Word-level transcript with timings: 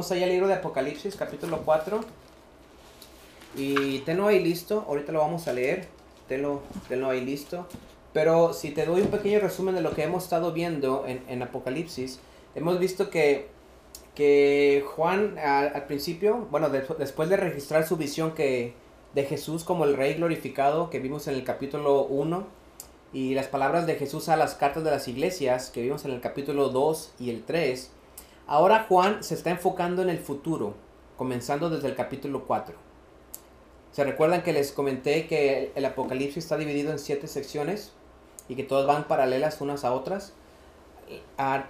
Vamos 0.00 0.12
allá 0.12 0.24
al 0.24 0.30
libro 0.30 0.48
de 0.48 0.54
Apocalipsis, 0.54 1.14
capítulo 1.14 1.60
4. 1.62 2.00
Y 3.54 3.98
tenlo 3.98 4.28
ahí 4.28 4.42
listo, 4.42 4.86
ahorita 4.88 5.12
lo 5.12 5.18
vamos 5.18 5.46
a 5.46 5.52
leer. 5.52 5.88
Tenlo, 6.26 6.62
tenlo 6.88 7.10
ahí 7.10 7.20
listo. 7.20 7.66
Pero 8.14 8.54
si 8.54 8.70
te 8.70 8.86
doy 8.86 9.02
un 9.02 9.08
pequeño 9.08 9.40
resumen 9.40 9.74
de 9.74 9.82
lo 9.82 9.94
que 9.94 10.02
hemos 10.02 10.24
estado 10.24 10.54
viendo 10.54 11.04
en, 11.06 11.22
en 11.28 11.42
Apocalipsis, 11.42 12.18
hemos 12.54 12.78
visto 12.78 13.10
que, 13.10 13.48
que 14.14 14.82
Juan 14.96 15.36
al, 15.38 15.84
principio, 15.84 16.48
bueno, 16.50 16.70
después 16.70 17.28
de 17.28 17.36
registrar 17.36 17.86
su 17.86 17.98
visión 17.98 18.32
que, 18.32 18.72
de 19.14 19.24
Jesús 19.24 19.64
como 19.64 19.84
el 19.84 19.98
Rey 19.98 20.14
glorificado 20.14 20.88
que 20.88 20.98
vimos 20.98 21.28
en 21.28 21.34
el 21.34 21.44
capítulo 21.44 22.04
1, 22.04 22.46
y 23.12 23.34
las 23.34 23.48
palabras 23.48 23.86
de 23.86 23.96
Jesús 23.96 24.30
a 24.30 24.38
las 24.38 24.54
cartas 24.54 24.82
de 24.82 24.92
las 24.92 25.08
iglesias 25.08 25.68
que 25.68 25.82
vimos 25.82 26.06
en 26.06 26.12
el 26.12 26.22
capítulo 26.22 26.70
2 26.70 27.12
y 27.18 27.28
el 27.28 27.42
3, 27.42 27.90
ahora 28.50 28.84
Juan 28.88 29.22
se 29.22 29.34
está 29.34 29.50
enfocando 29.50 30.02
en 30.02 30.10
el 30.10 30.18
futuro, 30.18 30.74
comenzando 31.16 31.70
desde 31.70 31.86
el 31.86 31.94
capítulo 31.94 32.46
4. 32.46 32.74
¿Se 33.92 34.02
recuerdan 34.02 34.42
que 34.42 34.52
les 34.52 34.72
comenté 34.72 35.28
que 35.28 35.70
el 35.76 35.84
Apocalipsis 35.84 36.44
está 36.44 36.56
dividido 36.56 36.90
en 36.90 36.98
siete 36.98 37.28
secciones 37.28 37.92
y 38.48 38.56
que 38.56 38.64
todas 38.64 38.88
van 38.88 39.06
paralelas 39.06 39.60
unas 39.60 39.84
a 39.84 39.92
otras? 39.92 40.32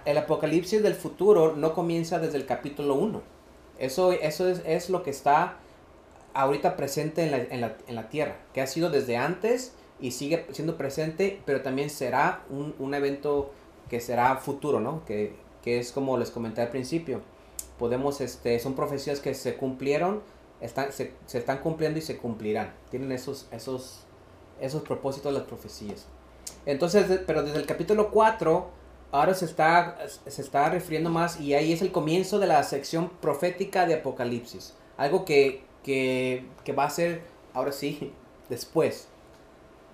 El 0.05 0.17
Apocalipsis 0.17 0.81
del 0.81 0.95
futuro 0.95 1.55
no 1.55 1.75
comienza 1.75 2.17
desde 2.17 2.37
el 2.37 2.47
capítulo 2.47 2.95
1. 2.95 3.21
Eso, 3.77 4.11
eso 4.13 4.49
es, 4.49 4.89
lo 4.89 5.03
que 5.03 5.11
está 5.11 5.57
ahorita 6.33 6.75
presente 6.77 7.23
en 7.23 7.31
la, 7.31 7.37
en, 7.37 7.61
la, 7.61 7.77
en 7.87 7.95
la, 7.95 8.09
tierra, 8.09 8.37
que 8.53 8.61
ha 8.61 8.67
sido 8.67 8.89
desde 8.89 9.17
antes 9.17 9.75
y 9.99 10.11
sigue 10.11 10.47
siendo 10.51 10.77
presente, 10.77 11.41
pero 11.45 11.61
también 11.61 11.91
será 11.91 12.43
un, 12.49 12.73
un 12.79 12.95
evento 12.95 13.51
que 13.87 13.99
será 13.99 14.37
futuro, 14.37 14.79
¿no? 14.79 15.05
Que, 15.05 15.35
que, 15.63 15.79
es 15.79 15.91
como 15.91 16.17
les 16.17 16.31
comenté 16.31 16.61
al 16.61 16.69
principio. 16.69 17.21
Podemos, 17.77 18.21
este, 18.21 18.59
son 18.59 18.75
profecías 18.75 19.19
que 19.19 19.33
se 19.33 19.57
cumplieron, 19.57 20.21
están, 20.59 20.91
se, 20.91 21.13
están 21.33 21.59
cumpliendo 21.59 21.99
y 21.99 22.01
se 22.01 22.17
cumplirán. 22.17 22.73
Tienen 22.89 23.11
esos, 23.11 23.47
esos, 23.51 24.01
esos 24.59 24.83
propósitos 24.83 25.33
las 25.33 25.43
profecías. 25.43 26.05
Entonces, 26.65 27.21
pero 27.25 27.43
desde 27.43 27.59
el 27.59 27.65
capítulo 27.65 28.11
4, 28.11 28.69
ahora 29.11 29.33
se 29.33 29.45
está, 29.45 29.97
se 30.27 30.41
está 30.41 30.69
refiriendo 30.69 31.09
más 31.09 31.39
y 31.39 31.53
ahí 31.53 31.73
es 31.73 31.81
el 31.81 31.91
comienzo 31.91 32.39
de 32.39 32.47
la 32.47 32.61
sección 32.63 33.09
profética 33.21 33.85
de 33.85 33.95
Apocalipsis. 33.95 34.73
Algo 34.97 35.25
que, 35.25 35.63
que, 35.83 36.45
que 36.63 36.73
va 36.73 36.85
a 36.85 36.89
ser, 36.89 37.21
ahora 37.53 37.71
sí, 37.71 38.13
después. 38.49 39.07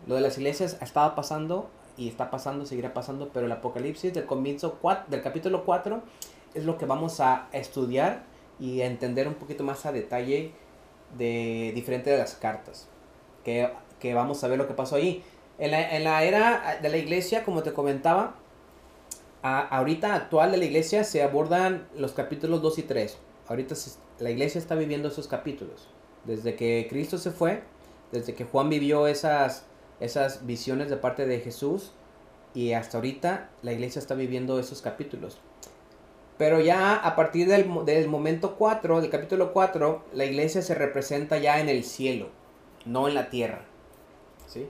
Lo 0.06 0.16
de 0.16 0.22
las 0.22 0.38
iglesias 0.38 0.78
estaba 0.82 1.16
pasando 1.16 1.70
y 1.98 2.08
está 2.08 2.30
pasando, 2.30 2.66
seguirá 2.66 2.94
pasando, 2.94 3.30
pero 3.34 3.48
el 3.48 3.52
Apocalipsis 3.52 4.14
del 4.14 4.26
comienzo 4.26 4.80
del 5.08 5.22
capítulo 5.22 5.66
4 5.66 6.02
es 6.54 6.64
lo 6.64 6.78
que 6.78 6.86
vamos 6.86 7.20
a 7.20 7.48
estudiar 7.52 8.24
y 8.60 8.82
entender 8.82 9.28
un 9.28 9.36
poquito 9.36 9.64
más 9.64 9.86
a 9.86 9.92
detalle 9.92 10.52
de 11.18 11.72
diferente 11.76 12.10
de 12.10 12.18
las 12.18 12.36
cartas. 12.36 12.88
Que, 13.44 13.70
que 14.00 14.14
vamos 14.14 14.44
a 14.44 14.48
ver 14.48 14.58
lo 14.58 14.68
que 14.68 14.74
pasó 14.74 14.96
ahí. 14.96 15.24
En 15.58 15.72
la, 15.72 15.96
en 15.96 16.04
la 16.04 16.24
era 16.24 16.80
de 16.82 16.90
la 16.90 16.98
iglesia, 16.98 17.44
como 17.44 17.64
te 17.64 17.74
comentaba, 17.74 18.36
a, 19.42 19.60
ahorita 19.60 20.14
actual 20.14 20.52
de 20.52 20.58
la 20.58 20.66
iglesia 20.66 21.04
se 21.04 21.24
abordan 21.24 21.88
los 21.96 22.12
capítulos 22.12 22.62
2 22.62 22.80
y 22.80 22.84
3. 22.84 23.18
Ahorita 23.48 23.76
la 24.20 24.30
iglesia 24.30 24.60
está 24.60 24.76
viviendo 24.76 25.08
esos 25.08 25.28
capítulos. 25.28 25.88
Desde 26.26 26.56
que 26.56 26.88
Cristo 26.90 27.18
se 27.18 27.32
fue, 27.32 27.64
desde 28.12 28.36
que 28.36 28.46
Juan 28.46 28.70
vivió 28.70 29.08
esas, 29.08 29.66
esas 30.00 30.46
visiones 30.46 30.90
de 30.90 30.98
parte 30.98 31.26
de 31.26 31.40
Jesús, 31.40 31.92
y 32.54 32.74
hasta 32.74 32.98
ahorita 32.98 33.50
la 33.62 33.74
iglesia 33.74 34.00
está 34.00 34.16
viviendo 34.16 34.60
esos 34.60 34.82
capítulos. 34.82 35.38
Pero 36.38 36.60
ya 36.60 36.96
a 36.96 37.16
partir 37.16 37.48
del, 37.48 37.68
del 37.86 38.08
momento 38.08 38.56
4, 38.56 39.02
del 39.02 39.10
capítulo 39.10 39.54
4, 39.54 40.04
la 40.14 40.26
iglesia 40.26 40.62
se 40.62 40.76
representa 40.76 41.38
ya 41.38 41.60
en 41.60 41.70
el 41.70 41.84
cielo, 41.84 42.30
no 42.86 43.08
en 43.08 43.16
la 43.16 43.30
tierra. 43.30 43.62
¿Sí? 44.48 44.68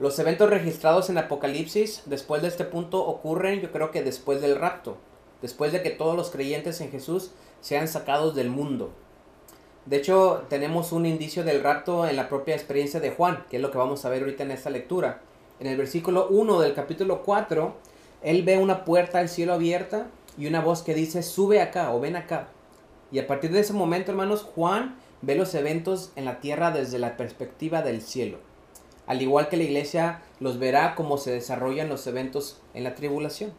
Los 0.00 0.18
eventos 0.18 0.50
registrados 0.50 1.08
en 1.08 1.18
Apocalipsis 1.18 2.02
después 2.06 2.42
de 2.42 2.48
este 2.48 2.64
punto 2.64 3.06
ocurren 3.06 3.60
yo 3.60 3.70
creo 3.70 3.90
que 3.90 4.02
después 4.02 4.40
del 4.40 4.56
rapto, 4.56 4.96
después 5.40 5.72
de 5.72 5.82
que 5.82 5.90
todos 5.90 6.16
los 6.16 6.30
creyentes 6.30 6.80
en 6.80 6.90
Jesús 6.90 7.30
sean 7.60 7.86
sacados 7.86 8.34
del 8.34 8.50
mundo. 8.50 8.92
De 9.86 9.96
hecho, 9.98 10.46
tenemos 10.48 10.92
un 10.92 11.04
indicio 11.04 11.44
del 11.44 11.62
rapto 11.62 12.06
en 12.08 12.16
la 12.16 12.28
propia 12.30 12.54
experiencia 12.54 13.00
de 13.00 13.10
Juan, 13.10 13.44
que 13.50 13.56
es 13.56 13.62
lo 13.62 13.70
que 13.70 13.76
vamos 13.76 14.04
a 14.04 14.08
ver 14.08 14.22
ahorita 14.22 14.42
en 14.42 14.50
esta 14.50 14.70
lectura. 14.70 15.20
En 15.60 15.66
el 15.66 15.76
versículo 15.76 16.28
1 16.28 16.60
del 16.60 16.72
capítulo 16.72 17.22
4, 17.22 17.74
él 18.22 18.42
ve 18.44 18.56
una 18.56 18.86
puerta 18.86 19.18
al 19.18 19.28
cielo 19.28 19.52
abierta 19.52 20.06
y 20.38 20.46
una 20.46 20.62
voz 20.62 20.82
que 20.82 20.94
dice, 20.94 21.22
sube 21.22 21.60
acá 21.60 21.94
o 21.94 22.00
ven 22.00 22.16
acá. 22.16 22.48
Y 23.12 23.18
a 23.18 23.26
partir 23.26 23.52
de 23.52 23.60
ese 23.60 23.74
momento, 23.74 24.10
hermanos, 24.10 24.42
Juan 24.42 24.96
ve 25.20 25.34
los 25.34 25.54
eventos 25.54 26.12
en 26.16 26.24
la 26.24 26.40
tierra 26.40 26.70
desde 26.70 26.98
la 26.98 27.18
perspectiva 27.18 27.82
del 27.82 28.00
cielo. 28.00 28.38
Al 29.06 29.20
igual 29.20 29.48
que 29.48 29.58
la 29.58 29.64
iglesia 29.64 30.22
los 30.40 30.58
verá 30.58 30.94
cómo 30.94 31.18
se 31.18 31.30
desarrollan 31.30 31.90
los 31.90 32.06
eventos 32.06 32.62
en 32.72 32.84
la 32.84 32.94
tribulación. 32.94 33.52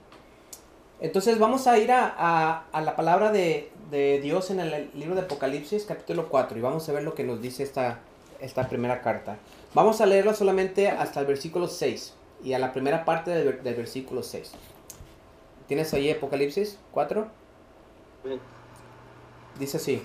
Entonces 1.01 1.39
vamos 1.39 1.67
a 1.67 1.77
ir 1.77 1.91
a, 1.91 2.65
la 2.73 2.95
palabra 2.95 3.31
de, 3.31 3.69
Dios 4.21 4.49
en 4.49 4.59
el 4.59 4.89
libro 4.93 5.15
de 5.15 5.21
Apocalipsis 5.21 5.85
capítulo 5.85 6.27
4 6.29 6.57
y 6.57 6.61
vamos 6.61 6.87
a 6.89 6.91
ver 6.91 7.03
lo 7.03 7.15
que 7.15 7.23
nos 7.23 7.41
dice 7.41 7.63
esta, 7.63 7.99
esta 8.39 8.67
primera 8.67 9.01
carta. 9.01 9.37
Vamos 9.73 10.01
a 10.01 10.05
leerlo 10.05 10.33
solamente 10.33 10.89
hasta 10.89 11.19
el 11.19 11.25
versículo 11.25 11.67
6 11.67 12.13
y 12.43 12.53
a 12.53 12.59
la 12.59 12.73
primera 12.73 13.05
parte 13.05 13.31
del, 13.31 13.63
del 13.63 13.75
versículo 13.75 14.23
6. 14.23 14.51
¿Tienes 15.67 15.93
ahí 15.93 16.11
Apocalipsis 16.11 16.77
4? 16.91 17.27
Dice 19.59 19.77
así. 19.77 20.01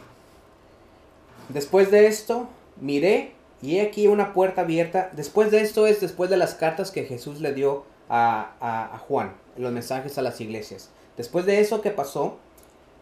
Después 1.49 1.91
de 1.91 2.07
esto, 2.07 2.49
miré 2.81 3.33
y 3.63 3.77
he 3.77 3.83
aquí 3.83 4.07
una 4.07 4.33
puerta 4.33 4.63
abierta. 4.63 5.11
Después 5.15 5.51
de 5.51 5.61
esto 5.61 5.87
es 5.87 6.01
después 6.01 6.31
de 6.31 6.37
las 6.37 6.55
cartas 6.55 6.91
que 6.91 7.05
Jesús 7.05 7.41
le 7.41 7.53
dio 7.53 7.85
a, 8.11 9.01
Juan, 9.07 9.35
los 9.57 9.73
mensajes 9.73 10.19
a 10.19 10.23
las 10.23 10.41
iglesias. 10.41 10.91
Después 11.17 11.47
de 11.47 11.61
eso 11.61 11.81
que 11.81 11.91
pasó, 11.91 12.39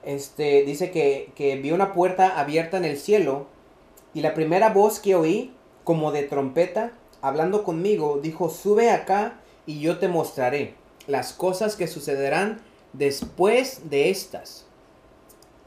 este, 0.05 0.65
dice 0.65 0.91
que, 0.91 1.33
que 1.35 1.57
vio 1.57 1.75
una 1.75 1.93
puerta 1.93 2.39
abierta 2.39 2.77
en 2.77 2.85
el 2.85 2.99
cielo 2.99 3.47
y 4.15 4.21
la 4.21 4.35
primera 4.35 4.71
voz 4.71 5.01
que 5.01 5.15
oí, 5.15 5.53
como 5.85 6.13
de 6.13 6.23
trompeta, 6.23 6.93
hablando 7.23 7.65
conmigo, 7.65 8.21
dijo, 8.23 8.51
sube 8.51 8.91
acá 8.91 9.41
y 9.67 9.81
yo 9.81 9.99
te 9.99 10.09
mostraré 10.09 10.75
las 11.07 11.33
cosas 11.33 11.77
que 11.77 11.89
sucederán 11.89 12.61
después 12.93 13.91
de 13.91 14.11
estas. 14.11 14.67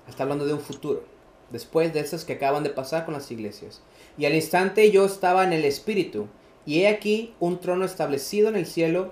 Está 0.08 0.24
hablando 0.24 0.46
de 0.46 0.54
un 0.54 0.60
futuro, 0.60 1.04
después 1.50 1.94
de 1.94 2.00
estas 2.00 2.26
que 2.26 2.34
acaban 2.34 2.64
de 2.64 2.70
pasar 2.70 3.06
con 3.06 3.14
las 3.14 3.32
iglesias. 3.32 3.82
Y 4.18 4.26
al 4.26 4.36
instante 4.36 4.92
yo 4.92 5.06
estaba 5.06 5.44
en 5.44 5.54
el 5.54 5.66
Espíritu, 5.66 6.28
y 6.66 6.82
he 6.82 6.88
aquí 6.88 7.34
un 7.40 7.60
trono 7.60 7.86
establecido 7.86 8.50
en 8.50 8.56
el 8.56 8.68
cielo, 8.68 9.12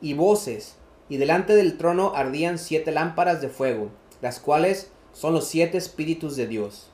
y 0.00 0.14
voces, 0.14 0.76
y 1.08 1.16
delante 1.16 1.54
del 1.54 1.78
trono 1.78 2.12
ardían 2.14 2.58
siete 2.58 2.92
lámparas 2.92 3.40
de 3.40 3.48
fuego, 3.48 3.90
las 4.20 4.40
cuales 4.40 4.90
son 5.12 5.32
los 5.32 5.46
siete 5.46 5.78
espíritus 5.78 6.36
de 6.36 6.46
Dios. 6.46 6.90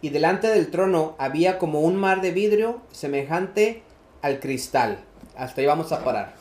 Y 0.00 0.10
delante 0.10 0.48
del 0.48 0.70
trono 0.70 1.16
había 1.18 1.58
como 1.58 1.80
un 1.80 1.96
mar 1.96 2.20
de 2.20 2.30
vidrio 2.30 2.80
semejante 2.92 3.82
al 4.22 4.40
cristal. 4.40 5.00
Hasta 5.36 5.60
ahí 5.60 5.66
vamos 5.66 5.92
a 5.92 6.04
parar. 6.04 6.34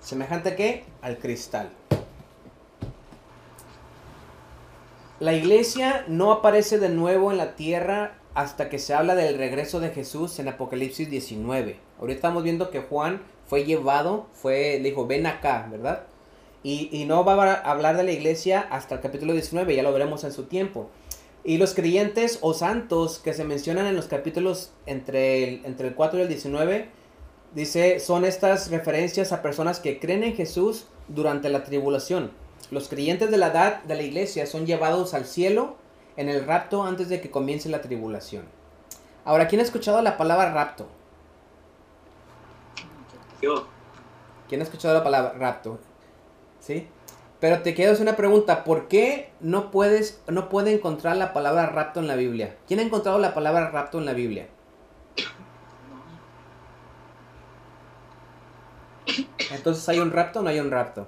¿Semejante 0.00 0.56
qué? 0.56 0.84
Al 1.02 1.18
cristal. 1.18 1.70
La 5.20 5.34
iglesia 5.34 6.04
no 6.08 6.32
aparece 6.32 6.80
de 6.80 6.88
nuevo 6.88 7.30
en 7.30 7.38
la 7.38 7.54
tierra 7.54 8.14
hasta 8.34 8.68
que 8.68 8.80
se 8.80 8.94
habla 8.94 9.14
del 9.14 9.38
regreso 9.38 9.78
de 9.78 9.90
Jesús 9.90 10.38
en 10.40 10.48
Apocalipsis 10.48 11.08
19. 11.08 11.76
Ahorita 12.00 12.16
estamos 12.16 12.42
viendo 12.42 12.70
que 12.70 12.80
Juan 12.80 13.22
fue 13.52 13.66
llevado, 13.66 14.28
fue, 14.32 14.80
dijo, 14.82 15.06
ven 15.06 15.26
acá, 15.26 15.68
¿verdad? 15.70 16.04
Y, 16.62 16.88
y, 16.90 17.04
no 17.04 17.22
va 17.22 17.34
a 17.52 17.70
hablar 17.70 17.98
de 17.98 18.02
la 18.02 18.12
iglesia 18.12 18.66
hasta 18.70 18.94
el 18.94 19.02
capítulo 19.02 19.34
19, 19.34 19.76
ya 19.76 19.82
lo 19.82 19.92
veremos 19.92 20.24
en 20.24 20.32
su 20.32 20.44
tiempo. 20.44 20.88
Y 21.44 21.58
los 21.58 21.74
creyentes 21.74 22.38
o 22.40 22.54
santos 22.54 23.18
que 23.18 23.34
se 23.34 23.44
mencionan 23.44 23.84
en 23.84 23.94
los 23.94 24.06
capítulos 24.06 24.72
entre 24.86 25.44
el, 25.44 25.66
entre 25.66 25.88
el 25.88 25.94
4 25.94 26.18
y 26.18 26.22
el 26.22 26.28
19, 26.28 26.88
dice, 27.54 28.00
son 28.00 28.24
estas 28.24 28.70
referencias 28.70 29.32
a 29.32 29.42
personas 29.42 29.80
que 29.80 30.00
creen 30.00 30.24
en 30.24 30.34
Jesús 30.34 30.86
durante 31.08 31.50
la 31.50 31.62
tribulación. 31.62 32.30
Los 32.70 32.88
creyentes 32.88 33.30
de 33.30 33.36
la 33.36 33.48
edad 33.48 33.82
de 33.82 33.96
la 33.96 34.02
iglesia 34.02 34.46
son 34.46 34.64
llevados 34.64 35.12
al 35.12 35.26
cielo 35.26 35.76
en 36.16 36.30
el 36.30 36.46
rapto 36.46 36.84
antes 36.84 37.10
de 37.10 37.20
que 37.20 37.30
comience 37.30 37.68
la 37.68 37.82
tribulación. 37.82 38.46
Ahora, 39.26 39.46
¿quién 39.46 39.60
ha 39.60 39.64
escuchado 39.64 40.00
la 40.00 40.16
palabra 40.16 40.54
rapto? 40.54 40.88
¿Quién 44.48 44.60
ha 44.60 44.64
escuchado 44.64 44.94
la 44.94 45.04
palabra 45.04 45.32
rapto? 45.38 45.78
¿Sí? 46.60 46.86
Pero 47.40 47.62
te 47.62 47.74
quedas 47.74 47.98
una 47.98 48.14
pregunta, 48.14 48.62
¿por 48.62 48.86
qué 48.86 49.32
no 49.40 49.72
puedes, 49.72 50.22
no 50.28 50.48
puede 50.48 50.72
encontrar 50.72 51.16
la 51.16 51.32
palabra 51.32 51.66
rapto 51.66 51.98
en 51.98 52.06
la 52.06 52.14
Biblia? 52.14 52.56
¿Quién 52.68 52.78
ha 52.78 52.84
encontrado 52.84 53.18
la 53.18 53.34
palabra 53.34 53.70
rapto 53.70 53.98
en 53.98 54.04
la 54.04 54.12
Biblia? 54.12 54.46
Entonces, 59.50 59.88
¿hay 59.88 59.98
un 59.98 60.12
rapto 60.12 60.38
o 60.38 60.42
no 60.42 60.50
hay 60.50 60.60
un 60.60 60.70
rapto? 60.70 61.06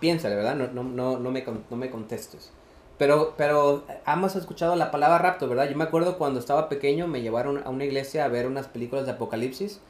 Piénsale, 0.00 0.36
¿verdad? 0.36 0.54
No, 0.54 0.66
no, 0.68 0.82
no, 0.82 1.18
no, 1.18 1.30
me, 1.30 1.42
no 1.70 1.76
me 1.76 1.90
contestes. 1.90 2.52
Pero, 2.98 3.34
pero 3.36 3.84
hemos 4.06 4.36
escuchado 4.36 4.74
la 4.74 4.90
palabra 4.90 5.18
rapto, 5.18 5.48
¿verdad? 5.48 5.68
Yo 5.68 5.76
me 5.76 5.84
acuerdo 5.84 6.16
cuando 6.16 6.40
estaba 6.40 6.68
pequeño 6.68 7.06
me 7.06 7.20
llevaron 7.20 7.62
a 7.64 7.68
una 7.68 7.84
iglesia 7.84 8.24
a 8.24 8.28
ver 8.28 8.46
unas 8.46 8.68
películas 8.68 9.04
de 9.04 9.12
Apocalipsis. 9.12 9.80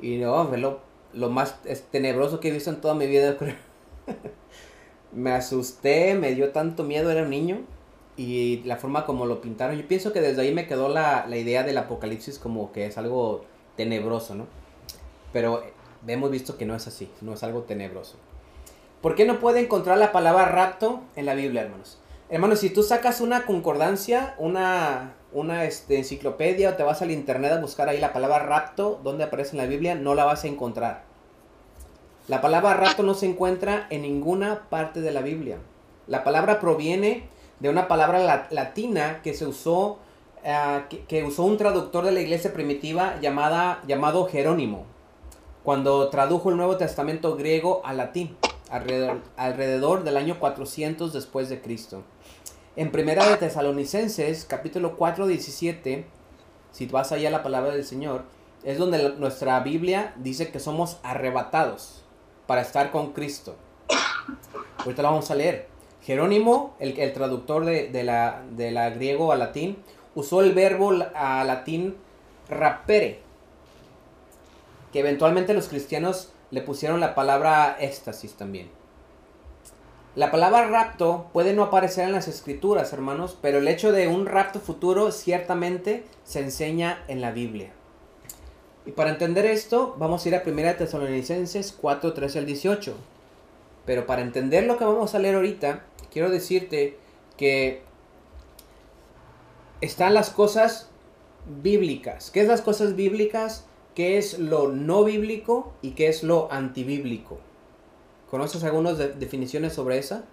Y 0.00 0.18
no, 0.18 0.46
fue 0.46 0.58
lo, 0.58 0.80
lo 1.12 1.28
más 1.28 1.56
tenebroso 1.90 2.38
que 2.38 2.48
he 2.48 2.52
visto 2.52 2.70
en 2.70 2.80
toda 2.80 2.94
mi 2.94 3.06
vida, 3.06 3.36
creo. 3.38 3.56
me 5.12 5.32
asusté, 5.32 6.14
me 6.14 6.34
dio 6.34 6.50
tanto 6.52 6.84
miedo, 6.84 7.10
era 7.10 7.22
un 7.22 7.30
niño. 7.30 7.62
Y 8.16 8.62
la 8.64 8.76
forma 8.76 9.06
como 9.06 9.26
lo 9.26 9.40
pintaron, 9.40 9.76
yo 9.76 9.88
pienso 9.88 10.12
que 10.12 10.20
desde 10.20 10.42
ahí 10.42 10.54
me 10.54 10.66
quedó 10.66 10.88
la, 10.88 11.26
la 11.26 11.36
idea 11.36 11.62
del 11.62 11.78
apocalipsis 11.78 12.38
como 12.38 12.70
que 12.70 12.86
es 12.86 12.98
algo 12.98 13.44
tenebroso, 13.76 14.34
¿no? 14.34 14.46
Pero 15.32 15.62
hemos 16.06 16.30
visto 16.30 16.56
que 16.56 16.66
no 16.66 16.74
es 16.74 16.86
así, 16.86 17.10
no 17.22 17.32
es 17.32 17.42
algo 17.42 17.62
tenebroso. 17.62 18.16
¿Por 19.00 19.14
qué 19.14 19.24
no 19.24 19.40
puede 19.40 19.60
encontrar 19.60 19.96
la 19.96 20.12
palabra 20.12 20.44
rapto 20.44 21.00
en 21.16 21.24
la 21.24 21.34
Biblia, 21.34 21.62
hermanos? 21.62 21.98
Hermanos, 22.32 22.60
si 22.60 22.70
tú 22.70 22.84
sacas 22.84 23.20
una 23.20 23.44
concordancia, 23.44 24.36
una, 24.38 25.14
una 25.32 25.64
este, 25.64 25.98
enciclopedia 25.98 26.70
o 26.70 26.74
te 26.74 26.84
vas 26.84 27.02
al 27.02 27.10
internet 27.10 27.50
a 27.50 27.60
buscar 27.60 27.88
ahí 27.88 27.98
la 27.98 28.12
palabra 28.12 28.38
rapto, 28.38 29.00
donde 29.02 29.24
aparece 29.24 29.56
en 29.56 29.58
la 29.58 29.66
Biblia, 29.66 29.96
no 29.96 30.14
la 30.14 30.24
vas 30.24 30.44
a 30.44 30.46
encontrar. 30.46 31.02
La 32.28 32.40
palabra 32.40 32.74
rapto 32.74 33.02
no 33.02 33.14
se 33.14 33.26
encuentra 33.26 33.88
en 33.90 34.02
ninguna 34.02 34.68
parte 34.70 35.00
de 35.00 35.10
la 35.10 35.22
Biblia. 35.22 35.58
La 36.06 36.22
palabra 36.22 36.60
proviene 36.60 37.24
de 37.58 37.68
una 37.68 37.88
palabra 37.88 38.46
latina 38.50 39.22
que 39.24 39.34
se 39.34 39.48
usó, 39.48 39.98
uh, 40.44 40.88
que, 40.88 41.04
que, 41.06 41.24
usó 41.24 41.42
un 41.42 41.56
traductor 41.56 42.04
de 42.04 42.12
la 42.12 42.20
iglesia 42.20 42.52
primitiva 42.52 43.18
llamada, 43.20 43.82
llamado 43.88 44.26
Jerónimo, 44.26 44.84
cuando 45.64 46.08
tradujo 46.10 46.50
el 46.50 46.58
Nuevo 46.58 46.76
Testamento 46.76 47.34
griego 47.34 47.82
al 47.84 47.96
latín, 47.96 48.36
alrededor, 48.70 49.18
alrededor 49.36 50.04
del 50.04 50.16
año 50.16 50.38
400 50.38 51.12
después 51.12 51.48
de 51.48 51.60
Cristo. 51.60 52.04
En 52.76 52.92
Primera 52.92 53.28
de 53.28 53.36
Tesalonicenses, 53.36 54.44
capítulo 54.44 54.96
4, 54.96 55.26
17, 55.26 56.04
si 56.70 56.86
vas 56.86 57.10
allá 57.10 57.26
a 57.26 57.32
la 57.32 57.42
palabra 57.42 57.72
del 57.72 57.84
Señor, 57.84 58.22
es 58.62 58.78
donde 58.78 59.16
nuestra 59.16 59.58
Biblia 59.58 60.14
dice 60.18 60.52
que 60.52 60.60
somos 60.60 60.98
arrebatados 61.02 62.04
para 62.46 62.60
estar 62.60 62.92
con 62.92 63.12
Cristo. 63.12 63.56
Ahorita 64.78 65.02
la 65.02 65.10
vamos 65.10 65.32
a 65.32 65.34
leer. 65.34 65.66
Jerónimo, 66.02 66.76
el, 66.78 66.96
el 66.96 67.12
traductor 67.12 67.64
de, 67.64 67.88
de, 67.88 68.04
la, 68.04 68.44
de, 68.52 68.70
la, 68.70 68.90
griego 68.90 69.32
a 69.32 69.36
latín, 69.36 69.78
usó 70.14 70.40
el 70.40 70.52
verbo 70.52 70.92
a 71.16 71.42
latín 71.42 71.96
rapere, 72.48 73.18
que 74.92 75.00
eventualmente 75.00 75.54
los 75.54 75.66
cristianos 75.66 76.32
le 76.52 76.62
pusieron 76.62 77.00
la 77.00 77.16
palabra 77.16 77.78
éxtasis 77.80 78.34
también. 78.34 78.70
La 80.20 80.30
palabra 80.30 80.68
rapto 80.68 81.30
puede 81.32 81.54
no 81.54 81.62
aparecer 81.62 82.04
en 82.04 82.12
las 82.12 82.28
escrituras, 82.28 82.92
hermanos, 82.92 83.38
pero 83.40 83.56
el 83.56 83.68
hecho 83.68 83.90
de 83.90 84.06
un 84.06 84.26
rapto 84.26 84.60
futuro 84.60 85.12
ciertamente 85.12 86.04
se 86.24 86.40
enseña 86.40 87.02
en 87.08 87.22
la 87.22 87.30
Biblia. 87.30 87.70
Y 88.84 88.90
para 88.90 89.08
entender 89.08 89.46
esto, 89.46 89.96
vamos 89.98 90.22
a 90.22 90.28
ir 90.28 90.34
a 90.34 90.42
1 90.46 90.76
Tesalonicenses 90.76 91.72
4, 91.72 92.12
13 92.12 92.38
al 92.38 92.44
18. 92.44 92.94
Pero 93.86 94.04
para 94.04 94.20
entender 94.20 94.64
lo 94.64 94.76
que 94.76 94.84
vamos 94.84 95.14
a 95.14 95.18
leer 95.20 95.36
ahorita, 95.36 95.84
quiero 96.12 96.28
decirte 96.28 96.98
que 97.38 97.80
están 99.80 100.12
las 100.12 100.28
cosas 100.28 100.90
bíblicas. 101.62 102.30
¿Qué 102.30 102.42
es 102.42 102.46
las 102.46 102.60
cosas 102.60 102.94
bíblicas? 102.94 103.64
¿Qué 103.94 104.18
es 104.18 104.38
lo 104.38 104.68
no 104.68 105.02
bíblico 105.02 105.72
y 105.80 105.92
qué 105.92 106.08
es 106.08 106.22
lo 106.22 106.52
antibíblico? 106.52 107.38
¿Conoces 108.30 108.62
algunas 108.64 108.96
de 108.98 109.08
definiciones 109.08 109.72
sobre 109.74 109.98
esa? 109.98 110.24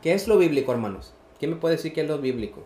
¿Qué 0.00 0.14
es 0.14 0.28
lo 0.28 0.38
bíblico, 0.38 0.72
hermanos? 0.72 1.12
¿Quién 1.38 1.50
me 1.52 1.56
puede 1.56 1.76
decir 1.76 1.92
qué 1.92 2.02
es 2.02 2.08
lo 2.08 2.18
bíblico? 2.18 2.64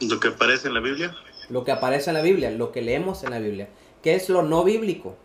Lo 0.00 0.18
que 0.18 0.28
aparece 0.28 0.68
en 0.68 0.74
la 0.74 0.80
Biblia. 0.80 1.14
Lo 1.48 1.64
que 1.64 1.72
aparece 1.72 2.10
en 2.10 2.14
la 2.14 2.22
Biblia, 2.22 2.50
lo 2.50 2.72
que 2.72 2.82
leemos 2.82 3.22
en 3.22 3.30
la 3.30 3.38
Biblia. 3.38 3.68
¿Qué 4.02 4.14
es 4.14 4.28
lo 4.28 4.42
no 4.42 4.64
bíblico? 4.64 5.16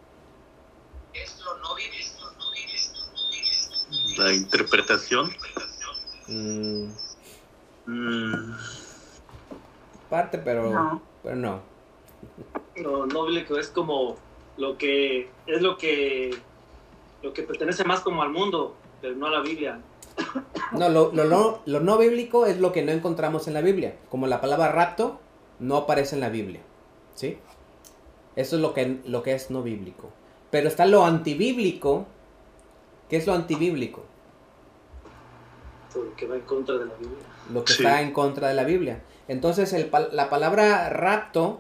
Es 1.14 1.40
lo 1.40 1.58
no 1.58 1.76
bíblico. 1.76 2.18
La 4.22 4.34
interpretación. 4.34 5.32
Mm, 6.28 6.90
Mm, 7.90 8.52
parte, 10.10 10.38
pero 10.40 10.70
No. 10.74 11.02
pero 11.24 11.36
no. 11.38 11.62
Lo 12.76 13.06
no 13.06 13.26
bíblico 13.26 13.58
es 13.58 13.70
como 13.70 14.18
lo 14.58 14.78
que 14.78 15.30
es 15.46 15.62
lo 15.62 15.78
que 15.78 16.36
lo 17.24 17.34
que 17.34 17.44
pertenece 17.44 17.84
más 17.84 18.02
como 18.02 18.22
al 18.24 18.30
mundo, 18.32 18.76
pero 19.02 19.16
no 19.16 19.28
a 19.28 19.32
la 19.32 19.42
Biblia. 19.42 19.80
No, 20.72 20.90
lo, 20.90 21.12
lo, 21.14 21.26
no- 21.26 21.60
lo 21.66 21.80
no 21.80 21.98
bíblico 21.98 22.46
es 22.46 22.60
lo 22.60 22.72
que 22.72 22.82
no 22.84 22.92
encontramos 22.92 23.48
en 23.48 23.54
la 23.54 23.62
Biblia. 23.62 23.96
Como 24.10 24.28
la 24.28 24.42
palabra 24.42 24.72
rapto 24.72 25.20
no 25.60 25.78
aparece 25.78 26.16
en 26.16 26.22
la 26.22 26.30
Biblia. 26.30 26.62
¿Sí? 27.16 27.38
Eso 28.36 28.56
es 28.56 28.62
lo 28.62 28.74
que, 28.74 29.00
lo 29.06 29.24
que 29.24 29.34
es 29.34 29.50
no 29.50 29.64
bíblico. 29.64 30.10
Pero 30.52 30.68
está 30.68 30.86
lo 30.86 31.06
antibíblico. 31.06 32.06
¿Qué 33.10 33.18
es 33.18 33.26
lo 33.28 33.34
antibíblico? 33.34 34.04
Todo 35.94 36.04
lo 36.04 36.16
que 36.16 36.26
va 36.28 36.36
en 36.36 36.42
contra 36.42 36.76
de 36.78 36.86
la 36.86 36.94
Biblia. 36.96 37.18
Lo 37.54 37.64
que 37.64 37.74
Sí. 37.74 37.84
está 37.84 38.02
en 38.02 38.12
contra 38.12 38.48
de 38.50 38.54
la 38.54 38.64
Biblia. 38.64 39.02
Entonces 39.28 39.74
el 39.74 39.90
la 40.12 40.30
palabra 40.30 40.90
rapto 40.90 41.60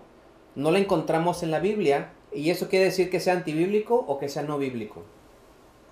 no 0.55 0.71
la 0.71 0.79
encontramos 0.79 1.43
en 1.43 1.51
la 1.51 1.59
Biblia. 1.59 2.11
¿Y 2.33 2.49
eso 2.49 2.69
quiere 2.69 2.85
decir 2.85 3.09
que 3.09 3.19
sea 3.19 3.33
antibíblico 3.33 3.95
o 3.95 4.19
que 4.19 4.29
sea 4.29 4.43
no 4.43 4.57
bíblico? 4.57 5.03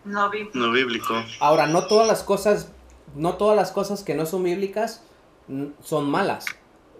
No 0.03 0.29
vi. 0.29 0.49
no 0.53 0.71
bíblico. 0.71 1.13
Ahora, 1.39 1.65
no 1.65 1.87
todas 1.87 2.07
las 2.07 2.23
cosas, 2.23 2.71
no 3.15 3.35
todas 3.35 3.55
las 3.55 3.71
cosas 3.71 4.03
que 4.03 4.13
no 4.13 4.25
son 4.25 4.43
bíblicas 4.43 5.03
mm, 5.47 5.67
son 5.81 6.09
malas. 6.09 6.45